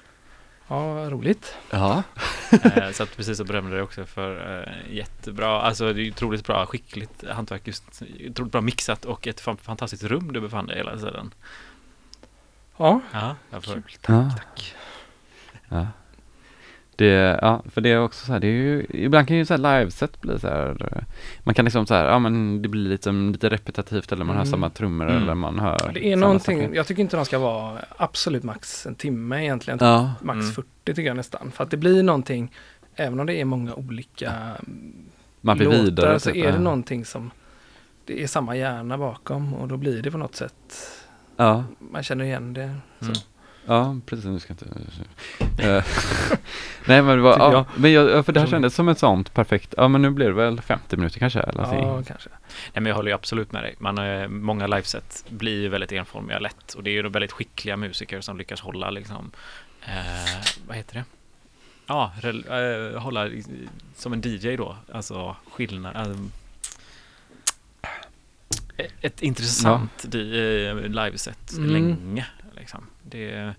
Ja, 0.71 1.11
roligt. 1.11 1.55
Ja, 1.71 2.03
Eh, 2.65 2.91
så 2.91 3.03
att 3.03 3.17
precis 3.17 3.39
så 3.39 3.45
berömde 3.45 3.77
det 3.77 3.83
också 3.83 4.05
för 4.05 4.59
eh, 4.69 4.95
jättebra, 4.95 5.61
alltså 5.63 5.93
det 5.93 6.03
är 6.03 6.11
otroligt 6.11 6.47
bra, 6.47 6.67
skickligt 6.67 7.25
hantverk, 7.31 7.67
just 7.67 8.03
otroligt 8.31 8.53
bra 8.53 8.61
mixat 8.61 9.05
och 9.05 9.27
ett 9.27 9.41
fan- 9.41 9.57
fantastiskt 9.57 10.03
rum 10.05 10.33
du 10.33 10.41
befann 10.41 10.67
dig 10.67 10.75
i 10.77 10.79
hela 10.79 10.97
tiden. 10.97 11.35
Ja, 12.77 13.01
Ja, 13.13 13.37
jag 13.51 13.65
får, 13.65 13.83
ja. 14.07 14.31
Ja. 15.69 15.87
Det, 17.05 17.39
ja, 17.43 17.63
för 17.71 17.81
det 17.81 17.89
är 17.93 18.01
också 18.01 18.27
så 18.27 18.33
här, 18.33 18.41
det 18.41 18.47
är 18.47 18.51
ju, 18.51 18.87
ibland 18.91 19.29
kan 19.29 19.37
ju 19.37 19.45
så 19.47 19.55
här 19.55 19.59
liveset 19.81 20.21
bli 20.21 20.39
så 20.39 20.49
här, 20.49 21.05
man 21.45 21.55
kan 21.55 21.65
liksom 21.65 21.87
så 21.87 21.95
här, 21.95 22.05
ja 22.05 22.19
men 22.19 22.63
det 22.63 22.69
blir 22.69 22.89
liksom 22.91 23.33
lite 23.33 23.49
repetitivt 23.49 24.13
eller 24.13 24.25
man 24.25 24.37
hör 24.37 24.43
Mm. 24.43 24.51
samma 24.51 24.71
trummor 24.71 25.11
Mm. 25.11 25.23
eller 25.23 25.35
man 25.35 25.59
hör 25.59 25.91
det 25.95 26.07
är 26.13 26.17
någonting, 26.17 26.61
saker. 26.63 26.75
jag 26.77 26.87
tycker 26.87 27.03
inte 27.03 27.17
de 27.17 27.25
ska 27.25 27.39
vara 27.39 27.79
absolut 27.97 28.43
max 28.43 28.87
en 28.87 28.95
timme 28.95 29.43
egentligen. 29.45 29.79
Ja, 29.83 30.13
Max 30.23 30.37
Mm. 30.39 30.53
40 30.53 30.67
tycker 30.85 31.03
jag 31.03 31.17
nästan. 31.17 31.51
För 31.55 31.65
att 31.65 31.71
det 31.71 31.77
blir 31.77 32.03
någonting, 32.03 32.53
även 32.97 33.21
om 33.21 33.27
det 33.27 33.35
är 33.41 33.45
många 33.45 33.75
olika 33.75 34.33
man 35.41 35.57
blir 35.57 35.67
låtar 35.67 35.83
vidare. 35.83 36.21
så 36.21 36.31
typ, 36.31 36.45
är 36.45 36.53
det 36.53 36.59
någonting 36.59 37.05
som, 37.05 37.31
det 38.05 38.23
är 38.23 38.27
samma 38.27 38.57
hjärna 38.57 38.99
bakom 38.99 39.55
och 39.55 39.69
då 39.69 39.77
blir 39.77 40.03
det 40.03 40.11
på 40.11 40.19
något 40.19 40.37
sätt, 40.37 40.55
Ja, 41.37 41.65
man 41.79 42.03
känner 42.03 42.25
igen 42.25 42.55
det. 42.55 42.75
Så. 43.01 43.13
Ja 43.67 43.97
precis, 44.07 44.25
nu 44.25 44.41
ska 44.41 44.55
jag 44.61 44.69
inte... 45.49 45.69
Eh, 45.77 45.85
Nej 46.87 47.03
men 47.03 47.17
det 47.17 47.23
var, 47.23 47.39
ja, 47.39 47.67
men 47.77 47.93
jag, 47.93 48.11
ja, 48.11 48.23
för 48.23 48.33
det 48.33 48.41
här 48.41 48.47
kändes 48.47 48.75
som 48.75 48.89
ett 48.89 48.99
sånt 48.99 49.35
perfekt, 49.35 49.75
ja 49.77 49.89
men 49.89 50.03
nu 50.03 50.11
blir 50.11 50.27
det 50.27 50.33
väl 50.33 50.61
50 50.61 50.97
minuter 50.97 51.19
kanske 51.19 51.41
eller 51.41 51.63
Ja, 51.63 52.03
kanske. 52.07 52.29
Nej 52.49 52.73
men 52.75 52.87
jag 52.87 52.95
håller 52.95 53.11
ju 53.11 53.15
absolut 53.15 53.53
med 53.53 53.63
dig. 53.63 53.75
Man, 53.79 53.99
eh, 53.99 54.29
många 54.29 54.67
liveset 54.67 55.25
blir 55.29 55.61
ju 55.63 55.69
väldigt 55.69 55.93
enformiga 55.93 56.39
lätt 56.39 56.75
och 56.75 56.83
det 56.83 56.91
är 56.91 56.93
ju 56.93 57.09
väldigt 57.09 57.33
skickliga 57.33 57.77
musiker 57.77 58.21
som 58.21 58.39
lyckas 58.39 58.61
hålla 58.61 58.91
liksom, 58.91 59.31
eh, 59.83 60.47
vad 60.69 60.77
heter 60.77 60.95
det? 60.95 61.05
Ja, 61.87 62.13
rel, 62.21 62.45
eh, 62.95 63.01
hålla 63.01 63.29
som 63.97 64.13
en 64.13 64.21
DJ 64.25 64.57
då, 64.57 64.77
alltså 64.93 65.37
skillnad. 65.53 65.97
Eh, 68.77 68.87
ett 69.01 69.23
intressant 69.23 70.05
di- 70.13 70.67
eh, 70.67 70.75
liveset 70.77 71.53
Mm. 71.53 71.71
länge. 71.71 72.27
Liksom. 72.71 72.87
Det 73.03 73.31
är 73.33 73.55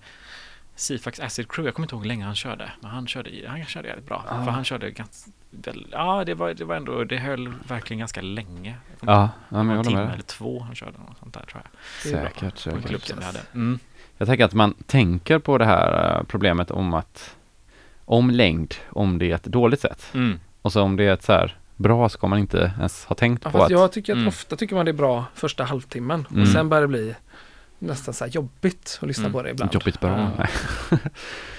Sifax 0.76 1.20
Acid 1.20 1.48
Crew, 1.52 1.68
jag 1.68 1.76
kommer 1.76 1.86
inte 1.86 1.96
ihåg 1.96 2.02
hur 2.04 2.08
länge 2.08 2.26
han 2.26 2.36
körde, 2.36 2.72
men 2.82 2.92
han 2.92 3.08
körde, 3.08 3.30
han 3.48 3.66
körde 3.66 3.88
jävligt 3.88 4.06
bra. 4.08 4.26
Ja. 4.30 4.44
För 4.46 4.52
han 4.52 4.64
körde 4.64 4.92
ganska, 4.92 5.32
väl, 5.50 5.88
ja 5.92 6.24
det 6.26 6.34
var, 6.34 6.54
det 6.54 6.66
var 6.66 6.76
ändå, 6.76 7.04
det 7.04 7.18
höll 7.18 7.54
verkligen 7.68 8.00
ganska 8.00 8.22
länge. 8.22 8.76
Ja, 9.02 9.30
ja 9.50 9.64
men 9.64 9.68
jag 9.68 9.72
en 9.72 9.78
håller 9.78 9.84
timme 9.84 10.00
med 10.00 10.08
dig. 10.08 10.14
eller 10.14 10.24
två 10.24 10.60
han 10.60 10.76
körde 10.76 10.98
något 10.98 11.18
sånt 11.20 11.34
där 11.34 11.42
tror 11.52 11.62
jag. 11.64 12.12
Säkert, 12.12 12.44
en 12.44 12.82
säkert. 12.82 13.18
vi 13.20 13.24
hade. 13.24 13.40
Mm. 13.54 13.80
Jag 14.18 14.28
tänker 14.28 14.46
att 14.46 14.54
man 14.54 14.74
tänker 14.74 15.40
på 15.40 15.58
det 15.58 15.66
här 15.66 16.18
eh, 16.18 16.24
problemet 16.24 16.72
om 16.72 16.94
att 16.94 17.36
om 18.06 18.30
längd, 18.30 18.76
om 18.90 19.18
det 19.18 19.32
är 19.32 19.36
ett 19.36 19.44
dåligt 19.44 19.80
sätt. 19.82 20.04
Mm. 20.14 20.40
Och 20.62 20.74
så 20.74 20.82
om 20.82 20.96
det 20.96 21.04
är 21.04 21.14
ett 21.14 21.24
så 21.24 21.32
här 21.34 21.58
bra 21.76 22.10
så 22.10 22.14
ska 22.14 22.28
man 22.28 22.40
inte 22.40 22.74
ens 22.78 23.06
ha 23.06 23.16
tänkt 23.16 23.42
Ja, 23.46 23.52
på 23.52 23.64
att 23.64 23.70
jag 23.72 23.92
tycker 23.92 24.14
att 24.14 24.18
Mm. 24.18 24.28
ofta 24.28 24.56
tycker 24.56 24.76
man 24.76 24.86
det 24.86 24.92
är 24.92 24.94
bra 24.94 25.26
första 25.36 25.64
halvtimmen 25.64 26.28
Mm. 26.32 26.42
och 26.42 26.48
sen 26.48 26.70
börjar 26.70 26.82
det 26.82 26.88
bli 26.88 27.16
nästan 27.82 28.14
så 28.14 28.24
här 28.26 28.32
jobbigt 28.32 29.00
att 29.02 29.08
lyssna 29.08 29.22
Mm. 29.24 29.34
på 29.34 29.42
det 29.44 29.50
ibland. 29.50 29.74
jobbigt 29.74 30.00
bra. 30.00 30.10
Ja. 30.10 30.30
Nej. 30.38 30.50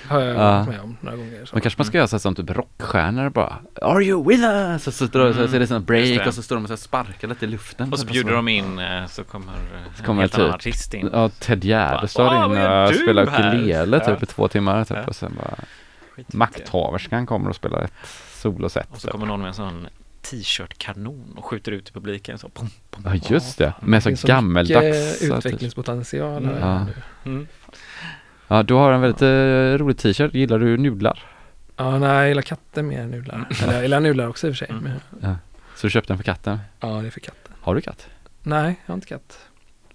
Har 0.08 0.20
jag 0.20 0.36
Ja. 0.36 0.36
varit 0.58 0.68
med 0.68 0.80
om 0.80 0.96
några 1.00 1.16
gånger. 1.16 1.44
Så. 1.44 1.54
Men 1.54 1.62
kanske 1.62 1.78
man 1.80 1.84
ska 1.86 1.96
göra 1.98 2.08
så 2.08 2.16
här 2.16 2.20
som 2.20 2.34
typ 2.34 2.50
rockstjärnor 2.50 3.28
bara 3.30 3.58
Are 3.82 4.04
you 4.04 4.28
with 4.28 4.42
us? 4.42 4.86
Och 4.86 4.94
så, 4.94 5.06
står 5.06 5.20
det- 5.24 5.34
så, 5.34 5.48
så 5.48 5.56
är 5.56 5.60
det 5.60 5.66
sån 5.66 5.84
break 5.84 6.06
det. 6.18 6.26
och 6.26 6.34
så 6.34 6.42
står 6.42 6.56
de 6.56 6.62
och 6.64 6.68
så 6.68 6.72
här 6.74 6.78
sparkar 6.78 7.28
lite 7.28 7.44
i 7.44 7.48
luften. 7.48 7.92
Och 7.92 7.98
så 7.98 8.06
bjuder 8.06 8.32
de 8.32 8.48
in 8.48 8.78
eh, 8.78 9.06
så 9.06 9.24
kommer, 9.24 9.52
eh, 9.52 9.98
en 9.98 10.04
kommer 10.04 10.20
helt 10.22 10.32
typ- 10.32 10.40
annan 10.42 10.54
artist 10.54 10.94
in. 10.94 11.10
Ja, 11.12 11.28
Ted 11.28 11.64
Gärdestad 11.64 12.26
"Åh, 12.26 12.36
in 12.36 12.42
och 12.88 12.94
spelar 12.94 13.26
här?" 13.26 13.54
ukulele 13.54 14.00
typ 14.00 14.08
Ja. 14.08 14.16
i 14.22 14.26
två 14.26 14.48
timmar 14.48 14.84
typ 14.84 14.96
Ja. 14.96 15.04
och 15.06 15.16
sen 15.16 15.34
bara 15.38 15.54
Skit. 16.16 16.32
Makthaverskan 16.34 17.26
kommer 17.26 17.50
och 17.50 17.56
spelar 17.56 17.82
ett 17.82 17.92
soloset. 18.32 18.86
Och 18.90 18.96
så 18.96 19.02
typ. 19.06 19.12
kommer 19.12 19.26
någon 19.26 19.40
med 19.40 19.48
en 19.48 19.54
sån 19.54 19.86
t-shirt-kanon 20.22 21.34
och 21.36 21.44
skjuter 21.44 21.72
ut 21.72 21.88
i 21.88 21.92
publiken 21.92 22.38
så 22.38 22.48
pum, 22.48 22.68
pum. 22.90 23.02
Ja 23.04 23.14
just 23.34 23.58
det, 23.58 23.72
med 23.80 24.02
så 24.02 24.08
Det 24.10 24.22
gammeldags 24.24 25.18
typ. 25.18 25.32
utvecklingspotential 25.32 26.44
Mm. 26.44 26.58
Ja. 26.58 26.86
Mm. 27.24 27.46
Ja, 28.48 28.62
du 28.62 28.74
har 28.74 28.92
en 28.92 29.00
väldigt 29.00 29.22
eh, 29.22 29.78
rolig 29.84 29.98
t-shirt. 29.98 30.34
Gillar 30.34 30.58
du 30.58 30.76
nudlar? 30.76 31.22
Ja, 31.76 31.98
nej, 31.98 32.08
jag 32.18 32.28
gillar 32.28 32.42
katter 32.42 32.82
mer 32.82 33.00
än 33.00 33.10
nudlar. 33.10 33.46
Eller 33.62 33.72
jag 33.72 33.82
gillar 33.82 34.00
nudlar 34.00 34.28
också 34.28 34.48
i 34.48 34.50
och 34.50 34.54
för 34.56 34.66
sig. 34.66 34.70
Mm. 34.76 34.90
Men, 35.20 35.36
Så 35.76 35.86
du 35.86 35.90
köpte 35.90 36.12
den 36.12 36.18
för 36.18 36.24
katten? 36.24 36.58
ja, 36.80 36.88
det 36.88 37.06
är 37.06 37.10
för 37.10 37.20
katten. 37.20 37.52
Har 37.60 37.74
du 37.74 37.80
katt? 37.80 38.06
Nej, 38.42 38.80
jag 38.86 38.92
har 38.92 38.94
inte 38.94 39.06
katt. 39.06 39.38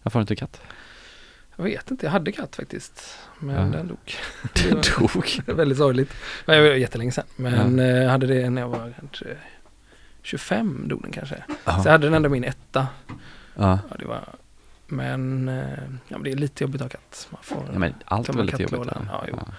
Varför 0.03 0.19
har 0.19 0.21
du 0.21 0.23
inte 0.23 0.35
katt? 0.35 0.61
Jag 1.55 1.63
vet 1.63 1.91
inte, 1.91 2.05
jag 2.05 2.11
hade 2.11 2.31
katt 2.31 2.55
faktiskt. 2.55 3.17
Men 3.39 3.55
Ja. 3.55 3.61
den 3.77 3.87
dog. 3.87 4.13
Den 4.53 4.81
dog. 4.99 5.39
Väldigt 5.57 5.77
sorgligt. 5.77 6.13
Men 6.45 6.57
det 6.63 6.69
var 6.69 6.75
jättelänge 6.75 7.11
sedan. 7.11 7.25
Men 7.35 7.79
eh, 7.79 7.85
jag 7.85 8.09
hade 8.09 8.27
det 8.27 8.49
när 8.49 8.61
jag 8.61 8.69
var 8.69 8.93
kanske 8.99 9.25
25 10.27 10.87
dog 10.87 11.01
den 11.01 11.11
kanske. 11.11 11.35
Så 11.47 11.51
jag 11.65 11.85
Ja. 11.85 11.91
hade 11.91 12.07
den 12.07 12.13
ändå 12.13 12.29
min 12.29 12.43
etta. 12.43 12.87
ja. 13.55 13.79
Ja, 13.89 13.95
det 13.99 14.05
var, 14.05 14.23
men, 14.87 15.49
eh, 15.49 15.65
ja, 16.07 16.17
men 16.17 16.23
det 16.23 16.31
är 16.31 16.35
lite 16.35 16.63
jobbigt 16.63 16.81
att 16.81 16.93
ha 16.93 16.99
katt. 16.99 17.27
Man 17.31 17.39
får, 17.43 17.63
ja 17.73 17.79
men 17.79 17.93
allt 18.05 18.29
är 18.29 18.33
väldigt 18.33 18.59
jobbigt. 18.59 18.91
Ja, 19.11 19.23
jo. 19.27 19.35
Ja. 19.37 19.53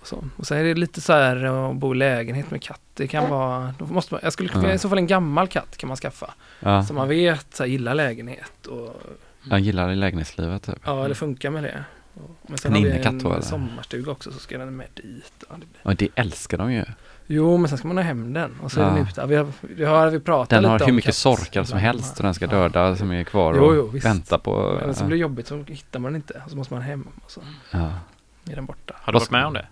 och, 0.00 0.06
så. 0.06 0.24
och 0.36 0.46
sen 0.46 0.58
är 0.58 0.64
det 0.64 0.74
lite 0.74 1.00
så 1.00 1.12
här 1.12 1.44
att 1.44 1.76
bo 1.76 1.94
i 1.94 1.96
lägenhet 1.98 2.50
med 2.50 2.62
katt. 2.62 2.80
Det 2.94 3.06
kan 3.08 3.30
vara, 3.30 3.74
då 3.78 3.86
måste 3.86 4.14
man, 4.14 4.20
jag 4.24 4.32
skulle 4.32 4.50
Ja. 4.54 4.72
i 4.72 4.78
så 4.78 4.88
fall 4.88 4.98
en 4.98 5.06
gammal 5.06 5.48
katt 5.48 5.76
kan 5.76 5.88
man 5.88 5.96
skaffa. 5.96 6.34
Ja. 6.60 6.84
Så 6.84 6.94
man 6.94 7.08
vet, 7.08 7.54
så 7.54 7.62
här, 7.62 7.70
gillar 7.70 7.94
lägenhet 7.94 8.66
och 8.66 9.02
Jag 9.50 9.60
gillar 9.60 9.94
lägenhetslivet 9.94 10.62
typ. 10.62 10.78
ja, 10.84 11.04
eller 11.04 11.14
funkar 11.14 11.50
med 11.50 11.62
det. 11.64 11.84
Men 12.46 12.58
sen 12.58 12.72
En 12.72 12.76
har 12.76 12.84
vi 12.84 12.90
en 13.06 13.20
eller? 13.20 13.40
sommarstuga 13.40 14.12
också 14.12 14.32
så 14.32 14.38
ska 14.38 14.58
den 14.58 14.76
med 14.76 14.86
dit. 14.94 15.32
Ja, 15.48 15.54
det 15.54 15.66
blir. 15.66 15.80
Ja, 15.82 15.94
det 15.98 16.08
älskar 16.14 16.58
de 16.58 16.72
ju. 16.72 16.84
Jo, 17.26 17.56
men 17.56 17.68
sen 17.68 17.78
ska 17.78 17.88
man 17.88 17.96
ha 17.96 18.04
hem 18.04 18.32
den 18.32 18.60
och 18.62 18.72
så 18.72 18.80
är 18.80 18.84
Ja. 18.84 18.90
den 18.90 19.06
ute. 19.08 19.26
Vi 19.26 19.36
har, 19.36 19.46
vi 19.60 19.84
har 19.84 20.10
vi 20.10 20.20
pratat 20.20 20.50
Den 20.50 20.62
lite 20.62 20.70
har 20.70 20.78
hur 20.78 20.86
om 20.88 20.94
mycket 20.96 21.08
katt 21.08 21.14
sorkar 21.14 21.64
som 21.64 21.78
helst 21.78 22.16
och 22.16 22.22
den 22.22 22.34
ska 22.34 22.44
Ja. 22.44 22.50
döda 22.50 22.96
som 22.96 23.12
är 23.12 23.24
kvar 23.24 23.54
Jo, 23.56 23.64
och 23.64 23.74
jo, 23.76 23.86
visst. 23.86 24.06
vänta 24.06 24.38
på... 24.38 24.80
Men 24.84 24.94
så 24.94 25.04
blir 25.04 25.16
det 25.16 25.20
jobbigt 25.20 25.46
så 25.46 25.64
hittar 25.68 25.98
man 26.00 26.12
den 26.12 26.16
inte 26.16 26.42
och 26.44 26.50
så 26.50 26.56
måste 26.56 26.74
man 26.74 26.82
hem 26.82 27.08
och 27.24 27.30
så 27.30 27.40
ja. 27.70 27.90
är 28.50 28.54
den 28.56 28.66
borta. 28.66 28.94
Har 29.00 29.12
du 29.12 29.18
varit 29.18 29.30
med 29.30 29.46
om 29.46 29.52
det? 29.54 29.66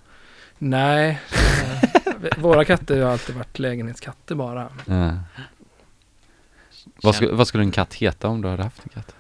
Nej, 0.59 1.20
eh, 1.32 2.39
våra 2.39 2.64
katter 2.64 3.02
har 3.02 3.12
alltid 3.12 3.36
varit 3.36 3.59
lägenhetskatter 3.59 4.35
bara. 4.35 4.68
Ja. 4.85 5.10
Vad, 7.02 7.14
skulle, 7.14 7.32
vad 7.32 7.48
skulle 7.48 7.64
en 7.64 7.70
katt 7.70 7.94
heta 7.94 8.28
om 8.28 8.43
du 8.43 8.48
hade 8.48 8.62
haft 8.62 8.82
en 8.82 8.89
katt? 8.89 9.14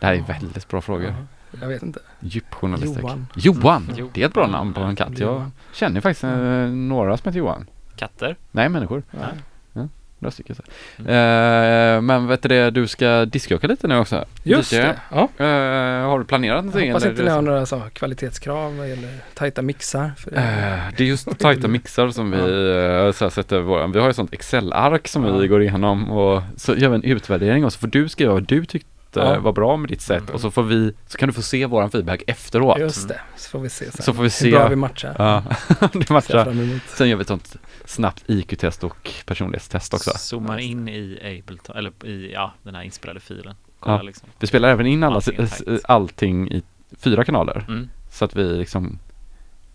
Det 0.00 0.06
här 0.06 0.14
är 0.14 0.22
väldigt 0.22 0.68
bra 0.68 0.80
frågor. 0.80 1.14
Ja, 1.50 1.58
jag 1.60 1.68
vet 1.68 1.82
inte. 1.82 2.00
Djup 2.20 2.54
journalistik. 2.54 3.02
Johan. 3.02 3.26
Johan! 3.34 3.92
Jo. 3.96 4.10
Det 4.14 4.22
är 4.22 4.26
ett 4.26 4.34
bra 4.34 4.46
namn 4.46 4.72
på 4.72 4.80
en 4.80 4.96
katt. 4.96 5.18
Jag 5.18 5.50
känner 5.72 6.00
faktiskt 6.00 6.24
eh, 6.24 6.30
några 6.68 7.16
som 7.16 7.28
heter 7.28 7.38
Johan. 7.38 7.66
Katter? 7.96 8.36
Nej, 8.50 8.68
människor. 8.68 9.02
Ja. 9.10 9.26
Några 10.20 10.30
stycken 10.30 10.56
så. 10.56 10.62
Mm. 10.98 11.10
Eh, 11.10 12.00
men 12.00 12.26
vet 12.26 12.42
du 12.42 12.48
det, 12.48 12.70
du 12.70 12.86
ska 12.86 13.24
discåka 13.24 13.66
lite 13.66 13.88
nu 13.88 13.98
också. 13.98 14.24
Just 14.42 14.72
Lite. 14.72 14.86
det. 14.86 15.00
Ja. 15.10 15.44
Eh, 15.44 16.08
har 16.08 16.18
du 16.18 16.24
planerat 16.24 16.56
Jag 16.56 16.64
någonting? 16.64 16.90
hoppas 16.90 17.02
eller 17.02 17.12
inte 17.12 17.22
ni 17.22 17.30
har 17.30 17.42
några 17.42 17.66
så, 17.66 17.82
kvalitetskrav 17.92 18.88
gäller 18.88 19.18
tajta 19.34 19.62
mixar. 19.62 20.12
För 20.16 20.30
det. 20.30 20.36
Eh, 20.36 20.94
det 20.96 21.04
är 21.04 21.08
just 21.08 21.38
tajta 21.38 21.68
mixar 21.68 22.10
som 22.10 22.30
vi 22.30 22.36
uh, 22.36 23.12
så 23.12 23.24
här, 23.24 23.30
sätter 23.30 23.60
våran, 23.60 23.92
vi 23.92 24.00
har 24.00 24.06
ju 24.06 24.12
sånt 24.12 24.32
Excel-ark 24.32 25.08
som 25.08 25.40
vi 25.40 25.48
går 25.48 25.62
igenom 25.62 26.10
och 26.10 26.42
så 26.56 26.74
gör 26.74 26.88
vi 26.88 26.94
en 26.94 27.04
utvärdering 27.04 27.64
och 27.64 27.72
så 27.72 27.78
får 27.78 27.88
du 27.88 28.08
skriva 28.08 28.32
vad 28.32 28.42
du 28.42 28.64
tyckte 28.64 28.90
Ja. 29.16 29.38
var 29.40 29.52
bra 29.52 29.76
med 29.76 29.88
ditt 29.90 30.00
sätt 30.00 30.30
och 30.30 30.40
så 30.40 30.50
får 30.50 30.62
vi, 30.62 30.92
så 31.06 31.18
kan 31.18 31.28
du 31.28 31.32
få 31.32 31.42
se 31.42 31.66
våran 31.66 31.90
feedback 31.90 32.22
efteråt. 32.26 32.78
Just 32.78 33.08
det, 33.08 33.20
så 33.36 33.50
får 33.50 33.58
vi 33.60 33.68
se 33.70 33.90
sen. 33.92 34.02
Så 34.02 34.12
får 34.14 34.22
vi 34.22 34.26
Hur 34.26 34.30
se. 34.30 34.50
bra 34.50 34.68
vi 34.68 34.76
matchar. 34.76 35.14
Ja, 35.18 35.42
det 35.92 36.10
matchar. 36.10 36.54
Sen 36.96 37.08
gör 37.08 37.16
vi 37.16 37.20
ett 37.22 37.28
sånt 37.28 37.56
snabbt 37.84 38.24
IQ-test 38.26 38.84
och 38.84 39.10
personlighetstest 39.26 39.94
också. 39.94 40.10
Zoomar 40.16 40.58
in 40.58 40.88
i 40.88 41.18
Ableton, 41.42 41.76
eller 41.76 42.06
i 42.06 42.32
ja, 42.32 42.52
den 42.62 42.74
här 42.74 42.82
inspelade 42.82 43.20
filen. 43.20 43.54
Kolla 43.80 43.96
Ja. 43.96 44.02
liksom. 44.02 44.28
Vi 44.38 44.46
spelar 44.46 44.68
även 44.68 44.86
in 44.86 45.02
alla, 45.04 45.20
Allting 45.84 46.50
i 46.52 46.62
fyra 46.98 47.24
kanaler. 47.24 47.64
Mm. 47.68 47.88
Så 48.10 48.24
att 48.24 48.36
vi 48.36 48.42
liksom, 48.44 48.98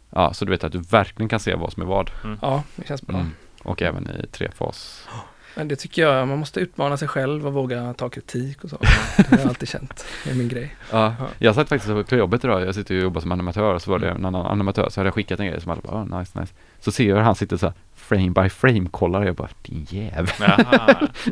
ja, 0.10 0.34
så 0.34 0.46
du 0.46 0.52
vet 0.52 0.64
att 0.64 0.72
du 0.72 0.80
verkligen 0.80 1.30
kan 1.30 1.40
se 1.40 1.56
vad 1.56 1.74
som 1.74 1.82
är 1.84 1.88
vad. 1.88 2.12
Ja, 2.42 2.64
det 2.76 2.88
känns 2.88 3.02
bra. 3.02 3.18
Mm. 3.18 3.32
Och 3.64 3.82
även 3.82 4.10
i 4.10 4.28
trefas. 4.28 5.08
Men 5.56 5.68
det 5.68 5.76
tycker 5.76 6.02
jag, 6.02 6.28
man 6.28 6.38
måste 6.40 6.60
utmana 6.60 6.98
sig 6.98 7.08
själv 7.08 7.48
och 7.48 7.54
våga 7.54 7.94
ta 7.94 8.10
kritik 8.10 8.64
och 8.64 8.70
så. 8.70 8.78
Det 9.18 9.30
har 9.30 9.38
jag 9.38 9.48
alltid 9.48 9.70
känt, 9.70 10.06
det 10.24 10.30
är 10.32 10.36
min 10.36 10.48
grej. 10.48 10.76
Ja, 10.92 11.16
Ja. 11.20 11.28
jag 11.40 11.56
satt 11.56 11.70
faktiskt 11.70 12.10
på 12.10 12.16
jobbet 12.16 12.44
idag, 12.44 12.62
jag 12.62 12.76
sitter 12.76 12.96
och 12.98 13.02
jobbar 13.04 13.22
som 13.22 13.32
animatör 13.32 13.74
och 13.74 13.82
så 13.82 13.92
var 13.92 14.00
det 14.00 14.10
en 14.10 14.26
annan 14.26 14.46
animatör 14.46 14.90
så 14.90 15.00
hade 15.00 15.08
jag 15.08 15.14
skickat 15.14 15.40
en 15.40 15.48
grej 15.48 15.62
som 15.62 15.72
alla 15.72 15.82
bara, 15.82 15.96
oh, 16.04 16.20
nice, 16.20 16.40
nice. 16.40 16.54
Så 16.80 16.92
ser 16.92 17.10
jag 17.10 17.16
hur 17.16 17.24
han 17.24 17.36
sitter 17.36 17.58
så 17.58 17.66
här, 17.66 17.76
frame 18.08 18.30
by 18.30 18.50
frame 18.50 18.88
kollar. 18.92 19.26
Jag 19.26 19.36
bara, 19.36 19.50
din 19.62 19.86
jävel. 19.90 20.28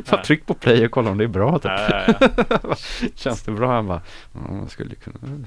Fan, 0.04 0.22
tryck 0.24 0.46
på 0.46 0.54
play 0.54 0.84
och 0.84 0.90
kolla 0.90 1.10
om 1.10 1.18
det 1.18 1.24
är 1.24 1.28
bra 1.28 1.58
typ. 1.58 1.64
Ja, 1.64 2.04
ja, 2.20 2.28
ja. 2.62 2.76
Känns 3.14 3.42
det 3.42 3.52
bra? 3.52 3.74
Han 3.74 3.86
bara, 3.86 4.00
man 4.32 4.68
skulle 4.68 4.94
kunna. 4.94 5.16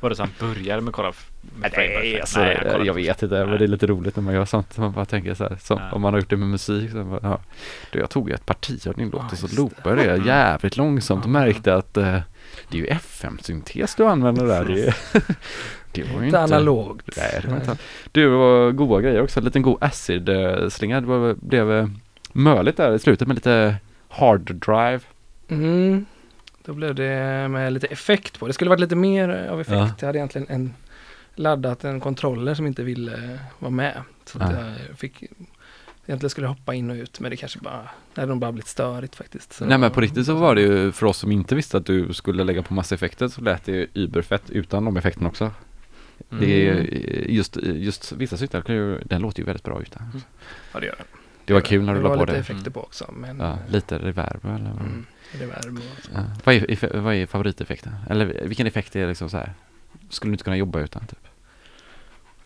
Var 0.00 0.10
det 0.10 0.16
så 0.16 0.22
han 0.22 0.30
började 0.40 0.80
med 0.82 0.88
att 0.88 0.94
kolla 0.94 1.12
med 1.56 1.72
frame 1.72 1.88
by 1.88 1.94
frame? 1.94 2.20
alltså, 2.20 2.40
Nej, 2.40 2.58
jag 2.64 2.86
först. 2.86 2.96
vet 2.96 3.22
inte, 3.22 3.46
men 3.46 3.58
det 3.58 3.64
är 3.64 3.68
lite 3.68 3.86
roligt 3.86 4.16
när 4.16 4.22
man 4.22 4.34
gör 4.34 4.44
sånt. 4.44 4.78
Man 4.78 4.92
bara 4.92 5.04
tänker 5.04 5.34
så 5.34 5.44
här, 5.44 5.58
så, 5.62 5.80
om 5.92 6.00
man 6.02 6.12
har 6.12 6.20
gjort 6.20 6.30
det 6.30 6.36
med 6.36 6.48
musik. 6.48 6.90
Så 6.90 7.04
bara, 7.04 7.20
ja. 7.22 7.40
du, 7.90 7.98
jag 7.98 8.10
tog 8.10 8.28
ju 8.28 8.34
ett 8.34 8.46
parti 8.46 8.86
av 8.86 8.94
din 8.94 9.10
låt 9.10 9.32
och 9.32 9.38
så 9.38 9.56
loopade 9.56 10.04
jag 10.04 10.20
det 10.20 10.26
jävligt 10.26 10.76
långsamt 10.76 11.24
och 11.24 11.30
märkte 11.30 11.74
att 11.74 11.96
eh, 11.96 12.18
det 12.70 12.78
är 12.78 12.80
ju 12.82 12.86
FM-syntes 12.86 13.94
du 13.94 14.04
använder 14.06 14.46
där. 14.46 14.64
Det, 14.64 14.86
är- 14.86 14.94
det 15.94 16.02
var 16.02 16.08
ju 16.08 16.14
Inte 16.14 16.24
inte 16.26 16.40
analogt. 16.40 17.16
Nej, 17.16 17.38
det 17.42 17.48
var 17.48 17.56
inte 17.56 17.76
Du, 18.12 18.22
det 18.22 18.36
var 18.36 18.70
goda 18.70 19.00
grejer 19.00 19.22
också. 19.22 19.40
En 19.40 19.44
liten 19.44 19.62
god 19.62 19.78
acid-slinga. 19.80 21.00
Det 21.00 21.06
var, 21.06 21.34
blev 21.34 21.72
eh, 21.72 21.88
möligt 22.32 22.76
där 22.76 22.94
i 22.94 22.98
slutet 22.98 23.28
med 23.28 23.34
lite 23.34 23.76
hard 24.08 24.54
drive. 24.54 25.00
Mm. 25.48 26.06
Då 26.64 26.72
blev 26.72 26.94
det 26.94 27.48
med 27.48 27.72
lite 27.72 27.86
effekt 27.86 28.38
på. 28.38 28.46
Det 28.46 28.52
skulle 28.52 28.70
varit 28.70 28.80
lite 28.80 28.96
mer 28.96 29.28
av 29.50 29.60
effekt. 29.60 29.76
Ja. 29.76 29.94
Jag 30.00 30.06
hade 30.06 30.18
egentligen 30.18 30.46
en 30.50 30.74
laddat 31.34 31.84
en 31.84 32.00
kontroller 32.00 32.54
som 32.54 32.66
inte 32.66 32.82
ville 32.82 33.38
vara 33.58 33.70
med. 33.70 34.02
Så 34.24 34.38
Ja. 34.40 34.52
jag 34.88 34.98
fick 34.98 35.24
Egentligen 36.06 36.30
skulle 36.30 36.46
hoppa 36.46 36.74
in 36.74 36.90
och 36.90 36.96
ut 36.96 37.20
men 37.20 37.30
det 37.30 37.36
kanske 37.36 37.58
bara, 37.58 37.90
det 38.14 38.20
hade 38.20 38.32
nog 38.32 38.38
bara 38.38 38.52
blivit 38.52 38.68
störigt 38.68 39.16
faktiskt. 39.16 39.52
Så 39.52 39.64
Nej 39.64 39.78
men 39.78 39.90
på 39.90 40.00
riktigt 40.00 40.26
så 40.26 40.34
var 40.34 40.54
det 40.54 40.60
ju 40.60 40.92
för 40.92 41.06
oss 41.06 41.18
som 41.18 41.32
inte 41.32 41.54
visste 41.54 41.76
att 41.76 41.86
du 41.86 42.12
skulle 42.12 42.44
lägga 42.44 42.62
på 42.62 42.74
massa 42.74 42.94
effekter 42.94 43.28
så 43.28 43.40
lät 43.40 43.64
det 43.64 43.72
ju 43.72 43.86
überfett 43.94 44.50
utan 44.50 44.84
de 44.84 44.96
effekterna 44.96 45.28
också. 45.28 45.50
Det 46.28 46.68
är 46.68 46.72
Mm. 46.74 46.86
just, 47.28 47.56
just 47.62 48.12
vissa 48.12 48.36
cyklar, 48.36 48.60
kan 48.62 48.74
ju- 48.74 48.98
den 49.04 49.22
låter 49.22 49.38
ju 49.40 49.44
väldigt 49.46 49.62
bra 49.64 49.80
utan. 49.82 50.22
Ja 50.72 50.80
det 50.80 50.86
gör 50.86 50.94
det. 50.98 51.04
Det 51.44 51.52
var 51.52 51.60
kul 51.60 51.82
när 51.84 51.92
du 51.94 51.98
det 51.98 52.02
la 52.02 52.08
var 52.08 52.16
på 52.16 52.22
lite 52.24 52.32
det. 52.32 52.38
effekter 52.40 52.70
på 52.70 52.80
också 52.80 53.10
men 53.16 53.38
Ja, 53.40 53.58
lite 53.68 53.98
reverb 53.98 54.44
eller 54.44 54.52
vad? 54.52 54.80
mm, 54.80 55.06
reverb 55.32 55.78
och 55.78 55.84
Ja. 56.14 56.20
Vad, 56.44 56.54
är, 56.54 56.98
vad 57.00 57.14
är 57.14 57.26
favoriteffekten? 57.26 57.92
Eller 58.10 58.26
vilken 58.46 58.66
effekt 58.66 58.96
är 58.96 59.08
liksom 59.08 59.30
så 59.30 59.36
här? 59.36 59.52
Skulle 60.10 60.30
du 60.30 60.34
inte 60.34 60.44
kunna 60.44 60.56
jobba 60.56 60.80
utan 60.80 61.06
typ? 61.06 61.18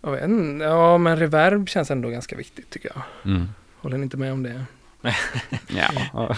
jag 0.01 0.11
vet, 0.12 0.24
inte. 0.24 0.65
Ja 0.65 0.99
men 0.99 1.16
reverb 1.19 1.69
känns 1.69 1.90
ändå 1.90 2.09
ganska 2.09 2.36
viktigt 2.36 2.70
tycker 2.70 2.90
jag. 2.95 3.03
Mm. 3.32 3.49
Håller 3.81 3.97
ni 3.99 4.03
inte 4.03 4.16
med 4.16 4.32
om 4.32 4.43
det? 4.43 4.65
Ja. 5.69 5.90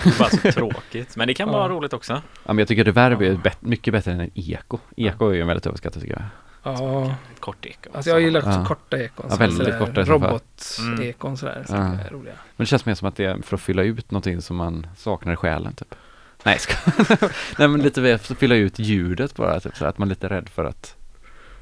Det 0.04 0.10
är 0.10 0.18
bara 0.18 0.30
så 0.30 0.52
tråkigt. 0.52 1.16
Men 1.16 1.28
det 1.28 1.34
kan 1.34 1.48
vara 1.48 1.62
Ja. 1.64 1.68
roligt 1.76 1.92
också. 1.92 2.12
ja 2.12 2.52
men 2.52 2.58
jag 2.58 2.68
tycker 2.68 2.84
reverb 2.84 3.22
är 3.22 3.34
bet- 3.36 3.62
mycket 3.62 3.92
bättre 3.92 4.12
än 4.12 4.20
en 4.20 4.30
eko. 4.34 4.78
Eko 4.96 5.28
är 5.28 5.34
ju 5.34 5.40
en 5.40 5.46
väldigt 5.46 5.66
överskattad 5.66 6.02
tycker 6.02 6.14
jag. 6.14 6.22
Ja, 6.62 7.14
kort 7.40 7.66
eko. 7.66 7.90
alltså 7.94 8.10
jag 8.10 8.20
gillar 8.20 8.40
också 8.40 8.50
Ja. 8.50 8.64
korta 8.64 8.98
ekon. 8.98 9.26
Ja, 9.30 9.36
väldigt 9.36 9.78
korta. 9.78 10.02
Robot-ekon 10.02 11.36
sådär. 11.36 11.64
Så 11.68 11.74
Ja. 11.74 11.98
roliga. 12.10 12.34
Men 12.56 12.64
det 12.64 12.66
känns 12.66 12.86
mer 12.86 12.94
som 12.94 13.08
att 13.08 13.16
det 13.16 13.24
är 13.24 13.42
för 13.42 13.56
att 13.56 13.60
fylla 13.62 13.82
ut 13.82 14.10
någonting 14.10 14.42
som 14.42 14.56
man 14.56 14.86
saknar 14.96 15.32
i 15.32 15.36
själen 15.36 15.72
typ. 15.74 15.94
Nej, 16.42 16.58
ska. 16.58 16.74
Nej 17.58 17.68
men 17.68 17.82
lite 17.82 18.00
mer 18.00 18.18
för 18.18 18.34
att 18.34 18.38
fylla 18.38 18.54
ut 18.54 18.78
ljudet 18.78 19.34
bara, 19.34 19.60
typ 19.60 19.76
så 19.76 19.86
att 19.86 19.98
man 19.98 20.08
är 20.08 20.10
lite 20.10 20.28
rädd 20.28 20.48
för 20.48 20.64
att 20.64 20.96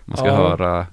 man 0.05 0.17
ska 0.17 0.27
Ja. 0.27 0.37
höra 0.37 0.87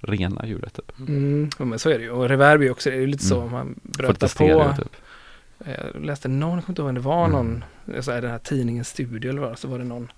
rena 0.00 0.46
ljudet 0.46 0.74
typ. 0.74 0.98
Mm, 0.98 1.50
ja, 1.58 1.64
men 1.64 1.78
så 1.78 1.90
är 1.90 1.98
det 1.98 2.04
ju. 2.04 2.10
Och 2.10 2.28
reverb 2.28 2.60
är 2.60 2.64
ju 2.64 2.70
också, 2.70 2.90
det 2.90 2.96
är 2.96 3.00
ju 3.00 3.06
lite 3.06 3.24
så 3.24 3.40
Mm. 3.40 3.52
man 3.52 3.80
brötar 3.82 4.38
på. 4.38 4.74
typ. 4.82 4.96
Jag 5.94 6.04
läste 6.04 6.28
någon, 6.28 6.54
jag 6.54 6.64
kommer 6.64 6.72
inte 6.72 6.82
ihåg 6.82 6.86
vem 6.86 6.94
det 6.94 7.00
var, 7.00 7.24
Mm. 7.26 7.32
någon, 7.86 8.02
så 8.02 8.12
här, 8.12 8.20
den 8.22 8.30
här 8.30 8.38
tidningen 8.38 8.84
Studio 8.84 9.30
eller 9.30 9.40
vad 9.40 9.58
så 9.58 9.68
var 9.68 9.78
det 9.78 9.84
någon 9.84 10.12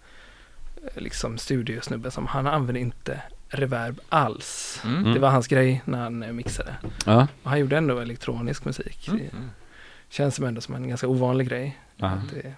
eh, 0.94 1.02
liksom 1.02 1.38
studiosnubbe 1.38 2.10
som 2.10 2.26
han 2.26 2.46
använde 2.46 2.80
inte 2.80 3.20
reverb 3.54 4.00
alls. 4.08 4.80
Mm. 4.84 5.14
Det 5.14 5.18
var 5.20 5.30
hans 5.30 5.46
grej 5.48 5.82
när 5.84 5.98
han 6.02 6.22
eh, 6.22 6.32
mixade. 6.32 6.74
Ja. 7.06 7.26
Och 7.42 7.50
han 7.50 7.60
gjorde 7.60 7.76
ändå 7.76 7.98
elektronisk 7.98 8.64
musik. 8.64 9.08
Mm. 9.08 9.20
Det 10.08 10.14
känns 10.14 10.34
som 10.34 10.44
ändå 10.44 10.60
som 10.60 10.74
en 10.74 10.88
ganska 10.88 11.08
ovanlig 11.08 11.48
grej. 11.48 11.78
Det, 11.96 12.54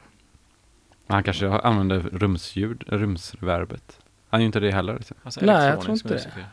Han 1.08 1.22
kanske 1.22 1.48
använder 1.48 1.98
rumsljud, 2.00 2.84
rumsreverbet. 2.86 3.98
Han 4.30 4.40
gör 4.40 4.46
inte 4.46 4.60
det 4.60 4.70
heller. 4.70 4.94
Liksom. 4.96 5.16
Alltså 5.22 5.40
Nej, 5.44 5.68
jag 5.68 5.80
tror 5.80 5.92
inte 5.96 6.08
musiker. 6.08 6.46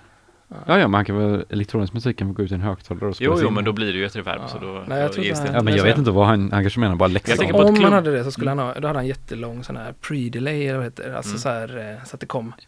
Ja, 0.68 0.80
ja, 0.80 0.88
men 0.88 0.94
han 0.94 1.06
kan 1.06 1.18
väl, 1.18 1.45
elektronisk 1.49 1.94
musik 1.94 2.18
kan 2.18 2.28
väl 2.28 2.36
gå 2.36 2.44
ut 2.44 2.52
i 2.52 2.53
en 2.53 2.61
högtalare 2.61 3.06
och 3.06 3.15
spela 3.15 3.34
Jo, 3.36 3.40
jo, 3.41 3.48
in. 3.48 3.53
men 3.53 3.64
då 3.64 3.72
blir 3.74 3.94
det 3.94 3.99
ju 3.99 4.06
ett 4.06 4.15
reverb. 4.15 4.41
Ja. 4.41 4.48
Så 4.48 4.60
då, 4.60 4.84
Nej, 4.88 4.99
jag 4.99 5.10
då 5.10 5.14
tror 5.14 5.24
det 5.26 5.38
här- 5.40 5.53
Ja, 5.53 5.61
men 5.64 5.76
jag 5.76 5.84
vet 5.84 5.98
inte 5.98 6.11
vad 6.11 6.28
han, 6.28 6.52
han 6.52 6.64
kanske 6.64 6.80
menar 6.80 6.95
bara 6.95 7.10
ett 7.11 7.53
om 7.70 7.84
han 7.84 7.94
hade 7.94 8.11
det 8.11 8.24
så 8.24 8.32
skulle 8.32 8.49
han 8.52 8.60
ha, 8.60 8.74
då 8.80 8.88
hade 8.88 8.99
han 8.99 9.07
jättelång 9.07 9.64
sån 9.64 9.78
här 9.78 9.94
pre-delay 10.02 10.64
eller 10.68 10.76
vad 10.76 10.84
heter 10.86 11.10
det? 11.10 11.18
Alltså 11.18 11.30
Mm. 11.32 11.40
så 11.40 11.49
här 11.49 11.91
eh, 11.99 12.03
så 12.06 12.15
att 12.15 12.20
det 12.20 12.26
kom 12.26 12.53
det. 12.57 12.64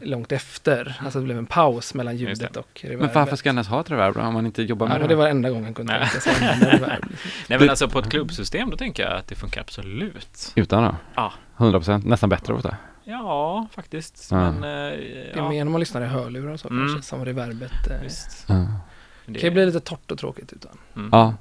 Långt 0.00 0.32
efter. 0.32 0.96
Alltså 1.04 1.18
det 1.18 1.24
blev 1.24 1.38
en 1.38 1.46
paus 1.46 1.94
mellan 1.94 2.16
ljudet 2.16 2.52
det. 2.54 2.60
och 2.60 2.80
reverbet. 2.82 3.06
Men 3.06 3.14
varför 3.14 3.36
ska 3.36 3.48
han 3.48 3.56
ens 3.56 3.68
ha 3.68 3.80
ett 3.80 3.90
reverb 3.90 4.16
om 4.16 4.34
man 4.34 4.46
inte 4.46 4.62
jobbar 4.62 4.86
med 4.88 4.96
Ja, 4.96 5.02
det? 5.02 5.08
det 5.08 5.14
var 5.14 5.28
enda 5.28 5.48
gången 5.50 5.64
han 5.64 5.74
kunde 5.74 5.92
tänka 5.98 6.20
sig 6.20 6.32
reverb. 6.70 7.04
Nej, 7.48 7.58
men 7.58 7.70
alltså 7.70 7.88
på 7.88 7.98
ett 7.98 8.10
klubbsystem 8.10 8.70
då 8.70 8.76
tänker 8.76 9.02
jag 9.02 9.12
att 9.12 9.26
det 9.26 9.34
funkar 9.34 9.60
absolut. 9.60 10.52
Utan 10.54 10.82
då? 10.84 10.94
Ja. 11.14 11.32
100% 11.56 12.06
nästan 12.06 12.28
bättre 12.28 12.54
ofta. 12.54 12.76
Ja, 13.04 13.66
faktiskt. 13.72 14.28
Ja. 14.30 14.36
Men, 14.52 14.54
eh, 14.56 14.60
Det 14.98 15.32
är 15.32 15.36
ja, 15.36 15.48
mer 15.48 15.64
när 15.64 15.70
man 15.72 15.80
lyssnar 15.80 16.02
i 16.02 16.06
hörlurar 16.06 16.52
och 16.52 16.60
så 16.60 16.68
Mm. 16.68 16.88
kanske, 16.88 17.08
som 17.08 17.24
reverbet. 17.24 17.86
Eh, 17.90 18.02
visst. 18.02 18.44
Ja. 18.48 18.54
Det 18.54 19.32
det 19.32 19.38
kan 19.38 19.48
ju 19.48 19.50
bli 19.54 19.66
lite 19.66 19.80
torrt 19.80 20.10
och 20.10 20.18
tråkigt 20.18 20.52
utan. 20.52 20.78
mm. 20.96 21.08
Ja. 21.12 21.34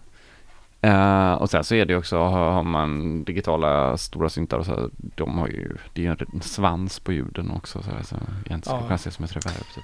Eh, 0.81 1.33
och 1.33 1.49
sen 1.49 1.63
så 1.63 1.75
är 1.75 1.85
det 1.85 1.93
ju 1.93 1.99
också, 1.99 2.17
har 2.17 2.63
man 2.63 3.23
digitala 3.23 3.97
stora 3.97 4.29
syntar 4.29 4.57
och 4.57 4.65
så, 4.65 4.89
de 4.97 5.37
har 5.37 5.47
ju, 5.47 5.77
det 5.93 6.01
är 6.01 6.05
ju 6.05 6.15
en 6.33 6.41
svans 6.41 6.99
på 6.99 7.11
ljuden 7.13 7.51
också 7.51 7.81
så, 7.83 7.91
här, 7.91 8.03
så 8.03 8.15
egentligen 8.15 8.61
skulle 8.61 8.75
Ja. 8.77 8.81
kunna 8.81 8.95
ses 8.95 9.15
som 9.15 9.25
ett 9.25 9.35
reverb 9.35 9.53
typ. 9.75 9.83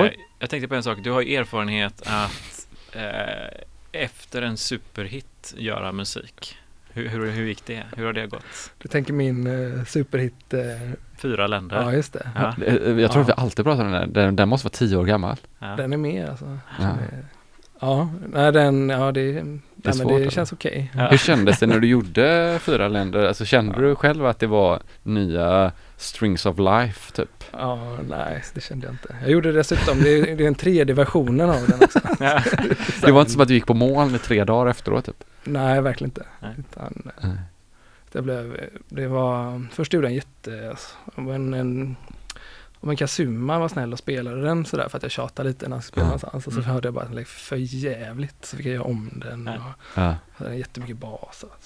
Oj. 0.00 0.16
jag 0.38 0.50
tänkte 0.50 0.68
på 0.68 0.74
en 0.74 0.82
sak. 0.82 0.98
Du 1.04 1.10
har 1.10 1.20
ju 1.20 1.34
erfarenhet 1.36 2.02
att 2.06 2.66
eh, 2.92 3.62
efter 3.92 4.42
en 4.42 4.56
superhit 4.56 5.54
göra 5.56 5.92
musik. 5.92 6.56
Hur, 6.92 7.08
hur, 7.08 7.30
hur 7.30 7.44
gick 7.46 7.66
det? 7.66 7.82
Hur 7.96 8.06
har 8.06 8.12
det 8.12 8.26
gått? 8.26 8.44
Du 8.78 8.88
tänker 8.88 9.12
min 9.12 9.46
eh, 9.46 9.84
superhit. 9.84 10.54
Eh, 10.54 10.60
Fyra 11.18 11.46
länder? 11.46 11.82
ja, 11.82 11.92
just 11.92 12.12
det. 12.12 12.30
Ja. 12.34 12.54
Jag 12.66 12.84
tror 12.86 12.98
Ja. 13.00 13.20
att 13.20 13.28
vi 13.28 13.32
alltid 13.36 13.64
pratar 13.64 13.84
om 13.84 13.90
den 13.92 14.12
där, 14.12 14.22
den, 14.22 14.36
den 14.36 14.48
måste 14.48 14.64
vara 14.66 14.72
tio 14.74 14.96
år 14.96 15.04
gammal. 15.04 15.36
Ja. 15.58 15.66
Den 15.76 15.92
är 15.92 15.96
med 15.96 16.28
alltså. 16.28 16.44
Ja. 16.78 16.84
Den 16.84 16.90
är- 16.98 17.24
Ja, 17.80 18.08
nej, 18.32 18.52
den, 18.52 18.88
ja 18.88 19.12
det, 19.12 19.32
nej, 19.32 19.44
men 19.82 19.94
svårt, 19.94 20.08
det 20.08 20.14
eller? 20.16 20.30
känns 20.30 20.52
okej. 20.52 20.92
Ja. 20.96 21.08
Hur 21.08 21.16
kändes 21.16 21.58
det 21.58 21.66
när 21.66 21.80
du 21.80 21.88
gjorde 21.88 22.58
fyra 22.62 22.88
länder? 22.88 23.26
Alltså 23.26 23.44
kände 23.44 23.80
du 23.80 23.94
själv 23.94 24.26
att 24.26 24.38
det 24.38 24.46
var 24.46 24.80
nya 25.02 25.72
Strings 25.96 26.46
of 26.46 26.58
Life 26.58 27.12
typ? 27.12 27.44
Ja, 27.52 27.96
nej, 28.08 28.44
det 28.54 28.60
kände 28.60 28.86
jag 28.86 28.94
inte. 28.94 29.16
Jag 29.20 29.30
gjorde 29.30 29.52
dessutom, 29.52 30.02
det 30.02 30.10
är, 30.10 30.36
det 30.36 30.44
är 30.44 30.48
en 30.48 30.54
tredje 30.54 30.94
versionen 30.94 31.50
av 31.50 31.66
den 31.68 31.82
också. 31.82 32.00
Ja. 32.20 32.42
Det 33.00 33.12
var 33.12 33.20
inte 33.20 33.32
som 33.32 33.40
att 33.40 33.48
du 33.48 33.54
gick 33.54 33.66
på 33.66 33.74
mål 33.74 34.10
med 34.10 34.22
tre 34.22 34.44
dagar 34.44 34.70
efteråt 34.70 35.04
typ? 35.04 35.24
Nej, 35.44 35.80
verkligen 35.80 36.08
inte. 36.08 36.26
Nej. 36.40 36.54
Utan, 36.58 37.10
Nej. 37.22 37.36
det 38.12 38.22
blev, 38.22 38.60
det 38.88 39.06
var, 39.06 39.66
först 39.72 39.92
gjorde 39.92 40.06
jag 40.06 40.10
en 40.10 40.16
jätte, 40.16 40.68
alltså, 40.70 40.94
en, 41.16 41.54
en 41.54 41.96
om 42.80 42.90
en 42.90 42.96
Kazuma 42.96 43.58
var 43.58 43.68
snäll 43.68 43.92
och 43.92 43.98
spelade 43.98 44.42
den 44.42 44.64
sådär 44.64 44.88
för 44.88 44.96
att 44.96 45.02
jag 45.02 45.12
tjatade 45.12 45.48
lite 45.48 45.68
när 45.68 45.76
han 45.76 45.82
spelade 45.82 46.06
Ja. 46.06 46.08
någonstans 46.08 46.46
och 46.46 46.52
så 46.52 46.58
Mm. 46.60 46.70
hörde 46.72 46.86
jag 46.86 46.94
bara 46.94 47.00
att 47.00 47.08
den 47.10 47.16
lät 47.16 47.28
för 47.28 47.56
jävligt 47.56 48.44
så 48.44 48.56
fick 48.56 48.66
jag 48.66 48.72
göra 48.74 48.84
om 48.84 49.10
den 49.14 49.46
Ja. 49.46 49.54
och 49.56 50.02
Ja. 50.02 50.14
hade 50.36 50.56
jättemycket 50.56 50.96
bas. 50.96 51.44
och 51.44 51.56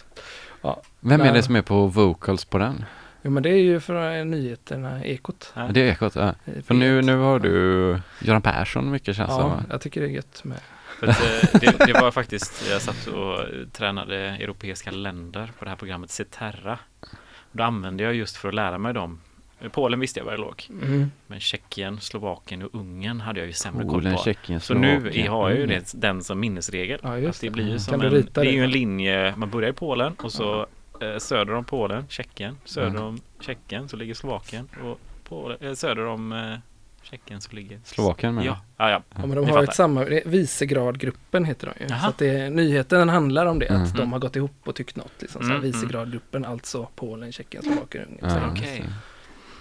så. 0.62 0.82
Vem 1.00 1.20
är 1.20 1.32
det 1.32 1.42
som 1.42 1.56
är 1.56 1.62
på 1.62 1.86
vocals 1.86 2.44
på 2.44 2.58
den? 2.58 2.84
Jo 3.22 3.30
men 3.30 3.42
det 3.42 3.50
är 3.50 3.62
ju 3.62 3.80
för 3.80 4.18
eh, 4.18 4.24
nyheterna, 4.24 5.04
Ekot. 5.04 5.52
Ja. 5.56 5.68
Det 5.72 5.80
är 5.80 5.92
Ekot, 5.92 6.14
ja. 6.14 6.34
För 6.64 6.74
nu, 6.74 7.00
P1. 7.00 7.04
nu 7.04 7.16
har 7.16 7.38
du 7.38 7.50
Göran 8.20 8.42
Persson 8.42 8.90
mycket 8.90 9.16
känns 9.16 9.30
som. 9.30 9.40
Ja, 9.40 9.48
va? 9.48 9.64
jag 9.70 9.80
tycker 9.80 10.00
det 10.00 10.06
är 10.06 10.10
gött 10.10 10.44
med. 10.44 10.58
För 11.00 11.06
att, 11.06 11.20
eh, 11.20 11.60
det, 11.60 11.86
det 11.86 11.92
var 12.00 12.10
faktiskt, 12.10 12.68
jag 12.70 12.82
satt 12.82 13.06
och 13.06 13.38
tränade 13.72 14.16
europeiska 14.16 14.90
länder 14.90 15.50
på 15.58 15.64
det 15.64 15.68
här 15.70 15.76
programmet 15.76 16.10
Ceterra. 16.10 16.78
Då 17.52 17.62
använde 17.64 18.02
jag 18.02 18.14
just 18.14 18.36
för 18.36 18.48
att 18.48 18.54
lära 18.54 18.78
mig 18.78 18.94
dem. 18.94 19.20
Polen 19.68 20.00
visste 20.00 20.20
jag 20.20 20.24
var 20.24 20.32
det 20.32 20.38
låg. 20.38 20.66
Mm. 20.70 21.10
Men 21.26 21.40
Tjeckien, 21.40 22.00
Slovakien 22.00 22.62
och 22.62 22.74
Ungern 22.74 23.20
hade 23.20 23.40
jag 23.40 23.46
ju 23.46 23.52
sämre 23.52 23.82
koll 23.84 23.92
Polen, 23.92 24.16
på. 24.16 24.22
Tjeckien, 24.22 24.60
Så 24.60 24.74
nu 24.74 25.00
har 25.28 25.50
jag 25.50 25.58
ju 25.58 25.64
Mm. 25.64 25.78
det, 25.84 26.00
den 26.00 26.22
som 26.24 26.40
minnesregel. 26.40 27.00
Ja, 27.02 27.18
just 27.18 27.36
att 27.36 27.40
det 27.40 27.46
det. 27.46 27.50
blir 27.50 27.64
ju 27.64 27.70
Kan 27.70 27.80
som 27.80 28.00
en, 28.00 28.26
det 28.32 28.40
är 28.40 28.44
ju 28.44 28.64
en 28.64 28.70
linje, 28.70 29.34
man 29.36 29.50
börjar 29.50 29.70
i 29.70 29.72
Polen 29.72 30.12
och 30.22 30.32
så 30.32 30.66
eh, 31.00 31.18
söder 31.18 31.54
om 31.54 31.64
Polen, 31.64 32.04
Tjeckien, 32.08 32.56
söder 32.64 32.88
Mm. 32.90 33.02
om 33.02 33.20
Tjeckien 33.40 33.88
så 33.88 33.96
ligger 33.96 34.14
Slovakien 34.14 34.68
och 34.84 35.00
Polen, 35.28 35.58
eh, 35.60 35.72
söder 35.72 36.06
om 36.06 36.32
eh, 36.32 36.54
Tjeckien 37.02 37.40
så 37.40 37.52
ligger 37.56 37.80
Slovakien 37.84 38.34
med. 38.34 38.44
Ja, 38.44 38.60
ja, 38.76 38.90
ja. 38.90 39.02
Ja, 39.14 39.18
men 39.26 39.30
de 39.30 39.44
Ni 39.44 39.50
har 39.50 39.58
fattar. 39.58 39.62
ett 39.62 39.74
är 40.08 40.28
Visegradgruppen 40.28 41.44
heter 41.44 41.66
de 41.76 41.84
ju. 41.84 41.90
Jaha. 41.90 42.00
Så 42.00 42.08
att 42.08 42.18
det, 42.18 42.50
nyheten 42.50 43.08
handlar 43.08 43.46
om 43.46 43.58
det, 43.58 43.66
att 43.68 43.76
Mm. 43.76 43.92
de 43.96 44.12
har 44.12 44.18
gått 44.18 44.36
ihop 44.36 44.52
och 44.64 44.74
tyckt 44.74 44.96
något. 44.96 45.12
Liksom, 45.18 45.40
Mm, 45.42 45.50
mm. 45.56 45.62
Visegradgruppen, 45.62 46.44
alltså 46.44 46.88
Polen, 46.96 47.32
Tjeckien, 47.32 47.62
Slovakien, 47.62 48.08
Ungern. 48.20 48.50
Okej. 48.52 48.84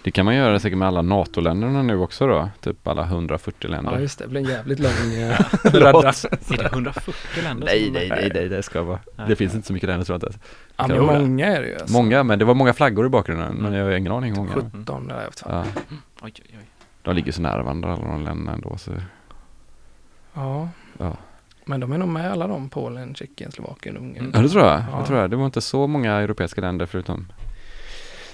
Det. 0.03 0.11
Kan 0.11 0.25
man 0.25 0.35
göra 0.35 0.59
säkert 0.59 0.77
med 0.77 0.87
alla 0.87 1.01
NATO-länderna 1.01 1.83
nu 1.83 1.97
också 1.97 2.27
då. 2.27 2.49
Typ 2.61 2.87
alla 2.87 3.03
140 3.03 3.67
länder. 3.69 3.91
Ja, 3.91 3.99
just 3.99 4.19
det. 4.19 4.25
Det 4.25 4.29
blir 4.29 4.41
en 4.41 4.47
jävligt 4.47 4.79
lång 4.79 5.13
eh, 5.13 5.39
Låt. 5.63 5.73
radda. 5.73 6.09
Är 6.09 6.57
det 6.57 6.65
140 6.65 7.13
länder 7.43 7.65
Nej, 7.65 7.91
nej, 7.91 8.09
nej, 8.09 8.31
nej, 8.33 8.49
det 8.49 8.63
ska 8.63 8.81
vara. 8.81 8.99
Det 9.27 9.35
finns 9.35 9.55
inte 9.55 9.67
så 9.67 9.73
mycket 9.73 9.89
länder 9.89 10.05
tror 10.05 10.19
jag 10.21 10.29
inte. 10.29 10.39
Ja, 10.75 10.87
men 10.87 11.05
många 11.05 11.47
är 11.47 11.61
det 11.61 11.67
ju. 11.67 11.73
Alltså. 11.73 11.93
Många, 11.93 12.23
men 12.23 12.39
det 12.39 12.45
var 12.45 12.53
många 12.53 12.73
flaggor 12.73 13.05
i 13.05 13.09
bakgrunden. 13.09 13.55
Men 13.55 13.73
jag 13.73 13.83
har 13.85 13.91
ingen 13.91 14.11
aning 14.11 14.31
hur 14.31 14.37
många. 14.37 14.53
17, 14.53 15.07
ja, 15.09 15.21
jag 15.23 15.33
fan. 15.33 15.65
Ja, 15.75 15.81
Oj, 16.21 16.33
oj, 16.39 16.57
oj. 16.59 16.65
de 17.01 17.15
ligger 17.15 17.31
så 17.31 17.41
nära 17.41 17.63
varandra 17.63 17.93
alla 17.93 18.07
de 18.07 18.23
länderna 18.23 18.53
ändå. 18.53 18.77
Så. 18.77 18.91
Ja. 20.33 20.69
Ja. 20.97 21.17
Men 21.65 21.79
de 21.79 21.91
är 21.91 21.97
nog 21.97 22.09
med 22.09 22.31
alla 22.31 22.47
de, 22.47 22.69
Polen, 22.69 23.15
Tjeckien, 23.15 23.51
Slovakien, 23.51 23.97
Ungern. 23.97 24.31
Ja, 24.33 24.41
det 24.41 24.49
tror 24.49 24.63
jag. 24.65 24.83
Ja. 24.91 24.99
Det 24.99 25.05
tror 25.07 25.19
jag. 25.19 25.29
Det 25.29 25.35
var 25.35 25.45
inte 25.45 25.61
så 25.61 25.87
många 25.87 26.13
europeiska 26.15 26.61
länder 26.61 26.85
förutom 26.85 27.27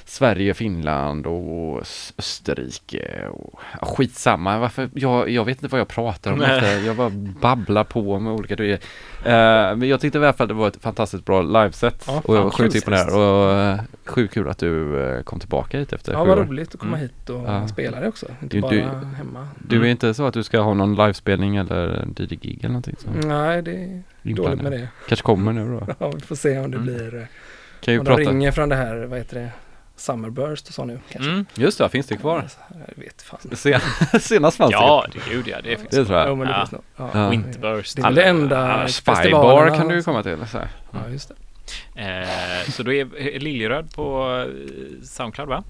Sverige, 0.06 0.54
Finland 0.54 1.26
och 1.28 1.80
Österrike 2.18 3.28
och 3.32 3.60
ja, 3.82 3.86
skitsamma. 3.88 4.60
Varför? 4.60 4.90
Jag, 4.94 5.30
jag 5.30 5.46
vet 5.46 5.58
inte 5.58 5.68
vad 5.68 5.80
jag 5.80 5.88
pratar 5.88 6.32
om. 6.34 6.42
Efter. 6.42 6.80
Jag 6.86 6.96
bara 6.96 7.10
babblar 7.42 7.84
på 7.84 8.20
med 8.20 8.34
olika 8.34 8.56
grejer. 8.56 8.80
Eh, 9.26 9.76
men 9.76 9.84
jag 9.84 10.00
tyckte 10.02 10.18
i 10.18 10.22
alla 10.24 10.34
fall 10.34 10.48
det 10.48 10.54
var 10.54 10.68
ett 10.68 10.82
fantastiskt 10.82 11.26
bra 11.26 11.42
liveset 11.42 12.04
Ja, 12.08 12.22
och 12.26 12.36
jag 12.36 12.44
var 12.44 12.50
sjukt 12.50 12.76
imponerad 12.76 13.10
och 13.14 13.74
uh, 13.80 13.82
sjukt 14.06 14.34
kul 14.34 14.50
att 14.50 14.58
du 14.58 15.04
eh, 15.04 15.22
kom 15.24 15.40
tillbaka 15.40 15.80
hit 15.80 15.94
efter 15.94 16.12
Ja, 16.14 16.24
vad 16.26 16.38
roligt 16.38 16.74
att 16.74 16.80
komma 16.80 16.98
Mm. 16.98 17.02
hit 17.10 17.30
och 17.30 17.44
Ja. 17.48 17.68
spela 17.68 18.00
det 18.00 18.08
också. 18.08 18.26
Inte 18.42 18.58
Du- 18.58 18.62
bara 18.62 18.72
du- 18.72 18.82
hemma. 19.18 19.48
Du 19.60 19.82
är 19.82 19.86
inte 19.86 20.14
så 20.14 20.26
att 20.28 20.34
du 20.34 20.44
ska 20.44 20.60
ha 20.60 20.74
någon 20.74 20.96
livespelning 20.96 21.56
eller 21.56 22.08
DJ-gig 22.18 22.58
eller 22.60 22.70
någonting? 22.70 22.96
Så. 22.98 23.28
Nej, 23.28 23.62
det 23.62 23.72
är 24.24 24.34
dåligt 24.36 24.62
med 24.62 24.72
det. 24.72 24.88
Kanske 25.08 25.24
kommer 25.26 25.54
nu 25.54 25.80
då. 25.80 25.94
Ja, 26.00 26.12
vi 26.16 26.22
får 26.22 26.36
se 26.36 26.60
om 26.60 26.72
det 26.72 26.78
Mm. 26.78 26.86
blir... 26.96 27.28
Kan 27.82 27.94
ju 27.94 28.00
Om 28.00 28.06
prata. 28.06 28.22
de 28.24 28.30
ringer 28.30 28.52
från 28.52 28.70
det 28.70 28.76
här, 28.76 28.96
vad 29.06 29.18
heter 29.18 29.40
det? 29.40 29.50
Summerburst 29.96 30.68
och 30.68 30.74
så 30.74 30.86
nu 30.86 31.00
kanske. 31.10 31.32
Mm. 31.32 31.46
Just 31.56 31.78
det, 31.78 31.90
finns 31.90 32.08
det 32.08 32.18
kvar? 32.18 32.48
Jag 32.96 33.04
vet 33.04 33.22
fan. 33.22 33.40
Sen, 33.54 33.80
senast 34.22 34.58
fanns 34.58 34.72
Ja, 34.72 35.06
det 35.14 35.20
gud 35.34 35.48
ja, 35.48 35.58
det 35.64 35.78
finns. 35.78 35.90
det. 35.90 35.98
Det 36.00 36.06
tror 36.06 36.18
jag. 36.20 36.30
Jo, 36.30 36.36
men 36.36 36.48
det 36.48 36.54
Ja. 36.54 36.60
finns 36.60 36.72
nog. 36.72 36.82
Ja. 36.96 37.10
Ja. 37.14 37.30
Winterburst. 37.30 37.96
Det 37.96 38.02
är 38.02 38.04
väl 38.06 38.16
det 38.16 38.24
enda 38.24 38.88
Spybar 38.88 39.76
kan 39.78 39.88
du 39.88 39.96
ju 39.96 40.04
komma 40.04 40.24
till. 40.24 40.38
Så 40.52 40.58
här. 40.58 40.68
Ja, 40.92 41.00
just 41.12 41.32
det. 41.96 42.02
Eh, 42.02 42.72
så 42.72 42.84
då 42.84 42.94
är 42.94 43.40
Liljeröd 43.40 43.96
på 43.96 44.30
eh, 44.48 45.04
Soundcloud 45.04 45.50
va? 45.50 45.64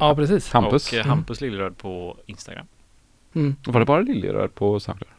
Ja, 0.00 0.14
precis. 0.14 0.52
Hampus. 0.52 0.92
Och 0.92 0.98
eh, 0.98 1.06
Hampus 1.06 1.40
Liljeröd 1.40 1.78
på 1.78 2.16
Instagram. 2.26 2.66
Mm. 3.34 3.56
Var 3.66 3.80
det 3.80 3.86
bara 3.86 4.00
Liljeröd 4.00 4.54
på 4.54 4.80
Soundcloud? 4.80 5.10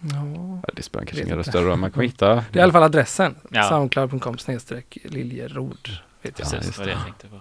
Ja. 0.00 0.60
Ja, 0.66 0.70
det 0.74 0.82
spelar 0.82 1.04
kanske 1.06 1.24
ingen 1.24 1.44
större 1.44 1.64
roll. 1.64 1.78
Man 1.78 1.90
kan 1.90 2.02
hitta. 2.02 2.34
Det 2.34 2.42
är 2.52 2.56
i 2.58 2.60
alla 2.60 2.72
fall 2.72 2.82
adressen. 2.82 3.34
Ja. 3.50 3.62
Soundcloud.com 3.62 4.38
snedstreck 4.38 4.98
liljerod. 5.04 5.78
Jag. 5.88 5.94
Ja, 6.22 6.30
Precis, 6.36 6.54
just 6.54 6.72
det 6.72 6.78
var 6.78 6.86
det 6.86 6.90
det. 6.92 6.96
jag 6.98 7.04
tänkte 7.04 7.26
på. 7.26 7.40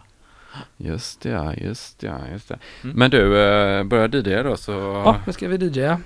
Just 0.78 1.22
det, 1.22 1.30
ja, 1.30 1.54
just 1.54 2.00
det, 2.00 2.08
ja, 2.08 2.18
just 2.32 2.48
det. 2.50 2.58
Mm. 2.84 2.96
Men 2.96 3.12
du, 3.12 3.40
eh, 3.42 3.84
börjar 3.84 4.08
DJ 4.16 4.44
då 4.44 4.58
så, 4.58 4.72
Ja, 4.72 5.18
nu 5.28 5.34
ska 5.34 5.48
vi 5.48 5.58
DJa. 5.58 6.00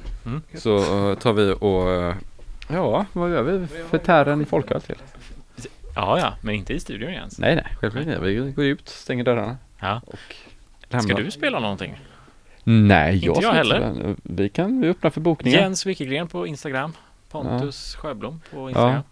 så 0.56 0.78
eh, 1.12 1.16
tar 1.18 1.34
vi 1.34 1.56
och 1.60 1.92
eh, 1.92 2.16
Ja, 2.70 3.06
vad 3.14 3.32
gör 3.32 3.44
vi 3.44 3.68
för 3.68 3.98
tären 3.98 4.42
i 4.42 4.46
folköl 4.46 4.82
till? 4.82 4.96
Ja, 5.96 6.20
ja, 6.20 6.34
men 6.42 6.56
inte 6.56 6.74
i 6.74 6.80
studion 6.80 7.10
igen. 7.10 7.30
Nej, 7.38 7.56
nej, 7.56 7.68
självklart 7.80 8.06
inte. 8.06 8.20
Vi 8.20 8.52
går 8.52 8.66
ut, 8.66 8.90
stänger 8.90 9.24
dörrarna 9.24 9.58
Ja. 9.80 10.02
och 10.06 11.00
Ska 11.02 11.14
du 11.14 11.32
spela 11.32 11.60
någonting? 11.60 12.00
Nej, 12.64 13.26
jag 13.26 13.36
Inte 13.36 13.46
jag 13.46 13.54
heller. 13.54 14.16
Vi 14.24 14.50
kan 14.50 14.82
vi 14.82 14.90
öppna 14.90 15.12
för 15.12 15.22
bokningar. 15.22 15.60
Jens 15.60 15.86
Wikegren 15.86 16.28
på 16.28 16.48
Instagram. 16.48 16.94
Pontus 17.32 17.96
Sjöblom 17.96 18.42
på 18.52 18.70
Instagram. 18.70 18.94
Vad 18.94 19.04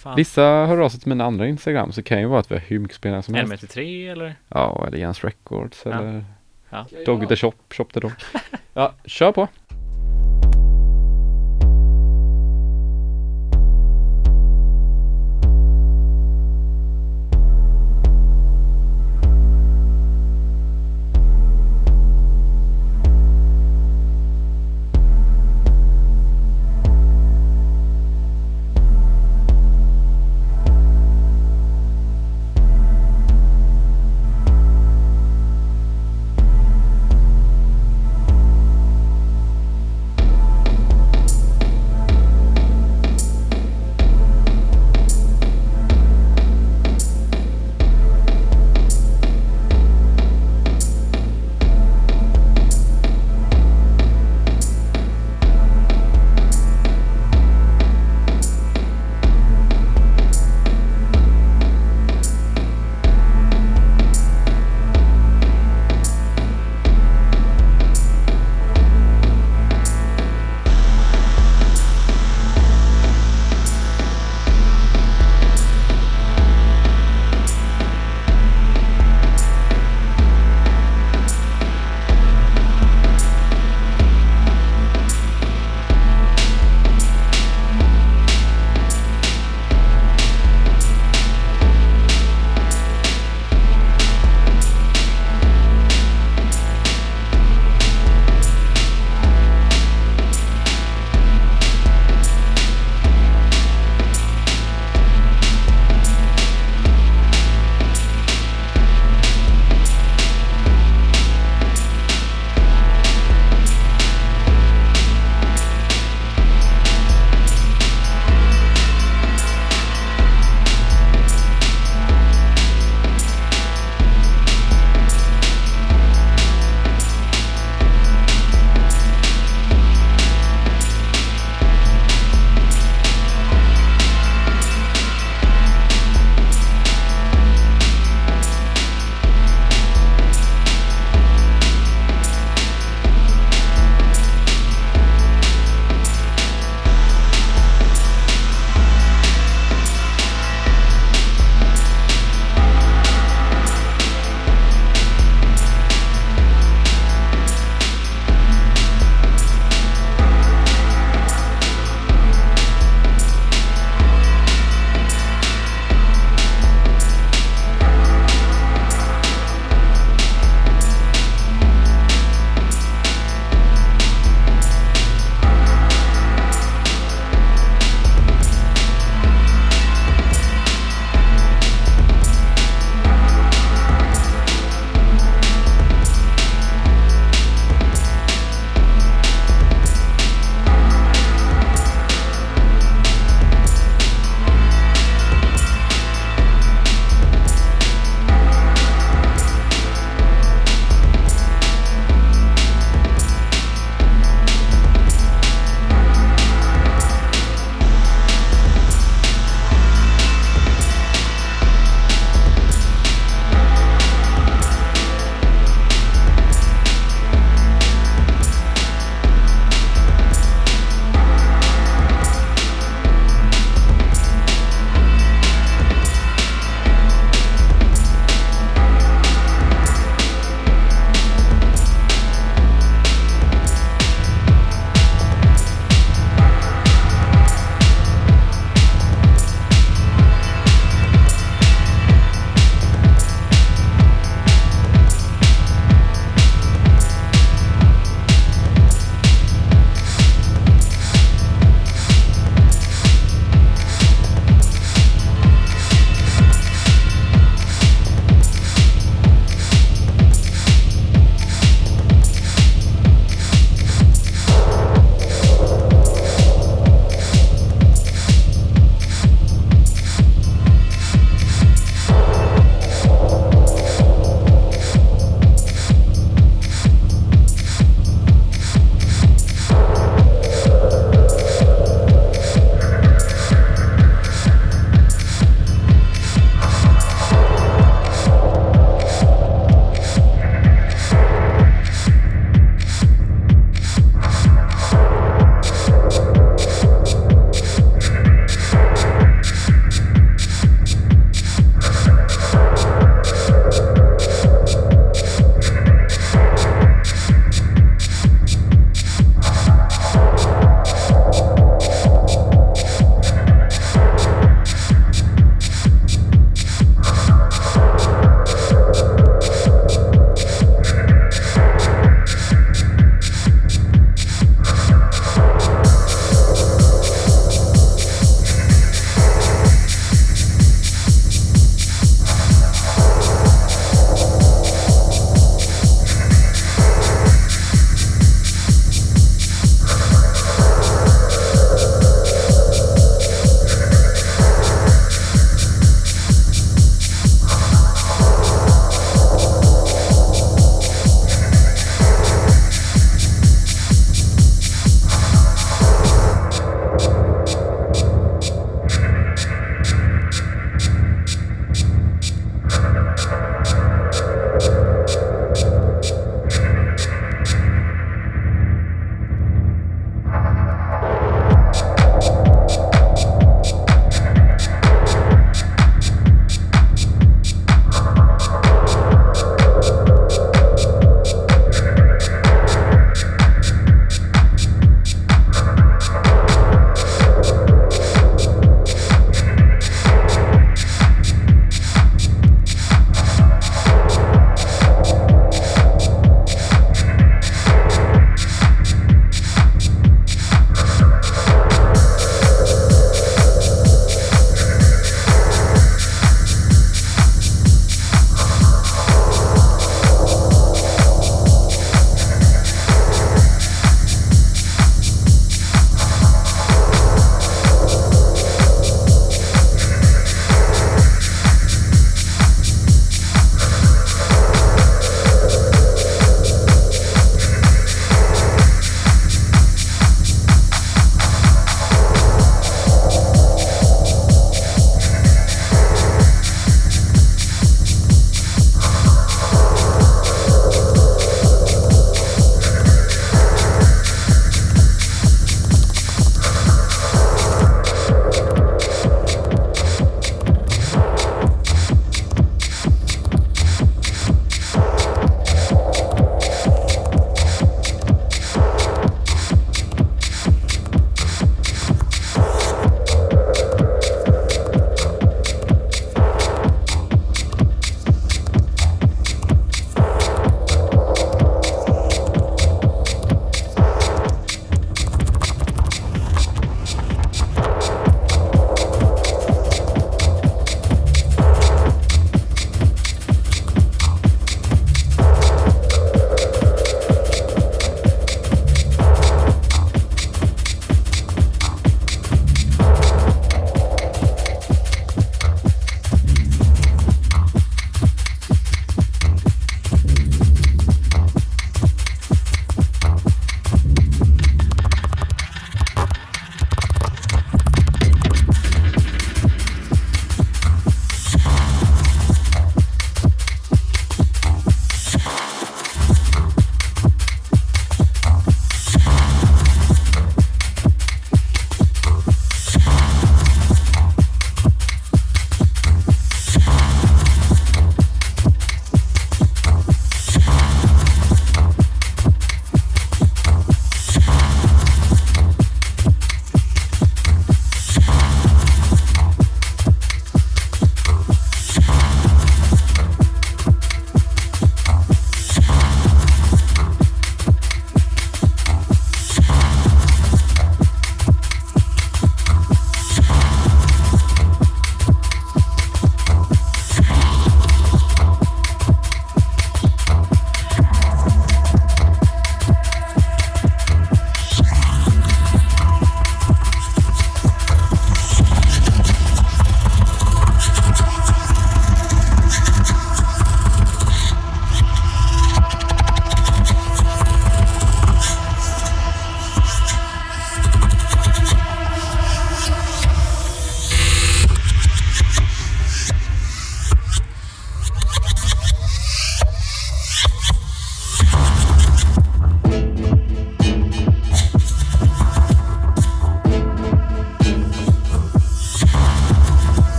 fan? 0.00 0.16
Vissa 0.16 0.42
hör 0.42 0.78
av 0.78 0.88
sig 0.88 1.00
till 1.00 1.08
mina 1.08 1.24
andra 1.24 1.46
Instagram 1.48 1.92
så 1.92 2.02
kan 2.02 2.20
ju 2.20 2.26
vara 2.26 2.40
att 2.40 2.50
vi 2.50 2.54
har 2.54 2.62
hur 2.62 2.78
mycket 2.78 2.96
spelare 2.96 3.22
som 3.22 3.34
helst. 3.34 3.52
NMT3 3.52 4.12
eller? 4.12 4.34
Ja, 4.48 4.84
eller 4.86 4.98
Jens 4.98 5.24
Records 5.24 5.86
eller 5.86 6.24
Ja. 6.70 6.86
Dog 7.06 7.28
the 7.28 7.36
Shop, 7.36 7.52
Shop 7.70 7.84
the 7.84 8.00
Dog. 8.00 8.12
ja, 8.74 8.92
kör 9.04 9.32
på. 9.32 9.48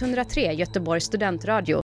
103 0.00 0.54
Göteborgs 0.56 1.04
studentradio. 1.04 1.78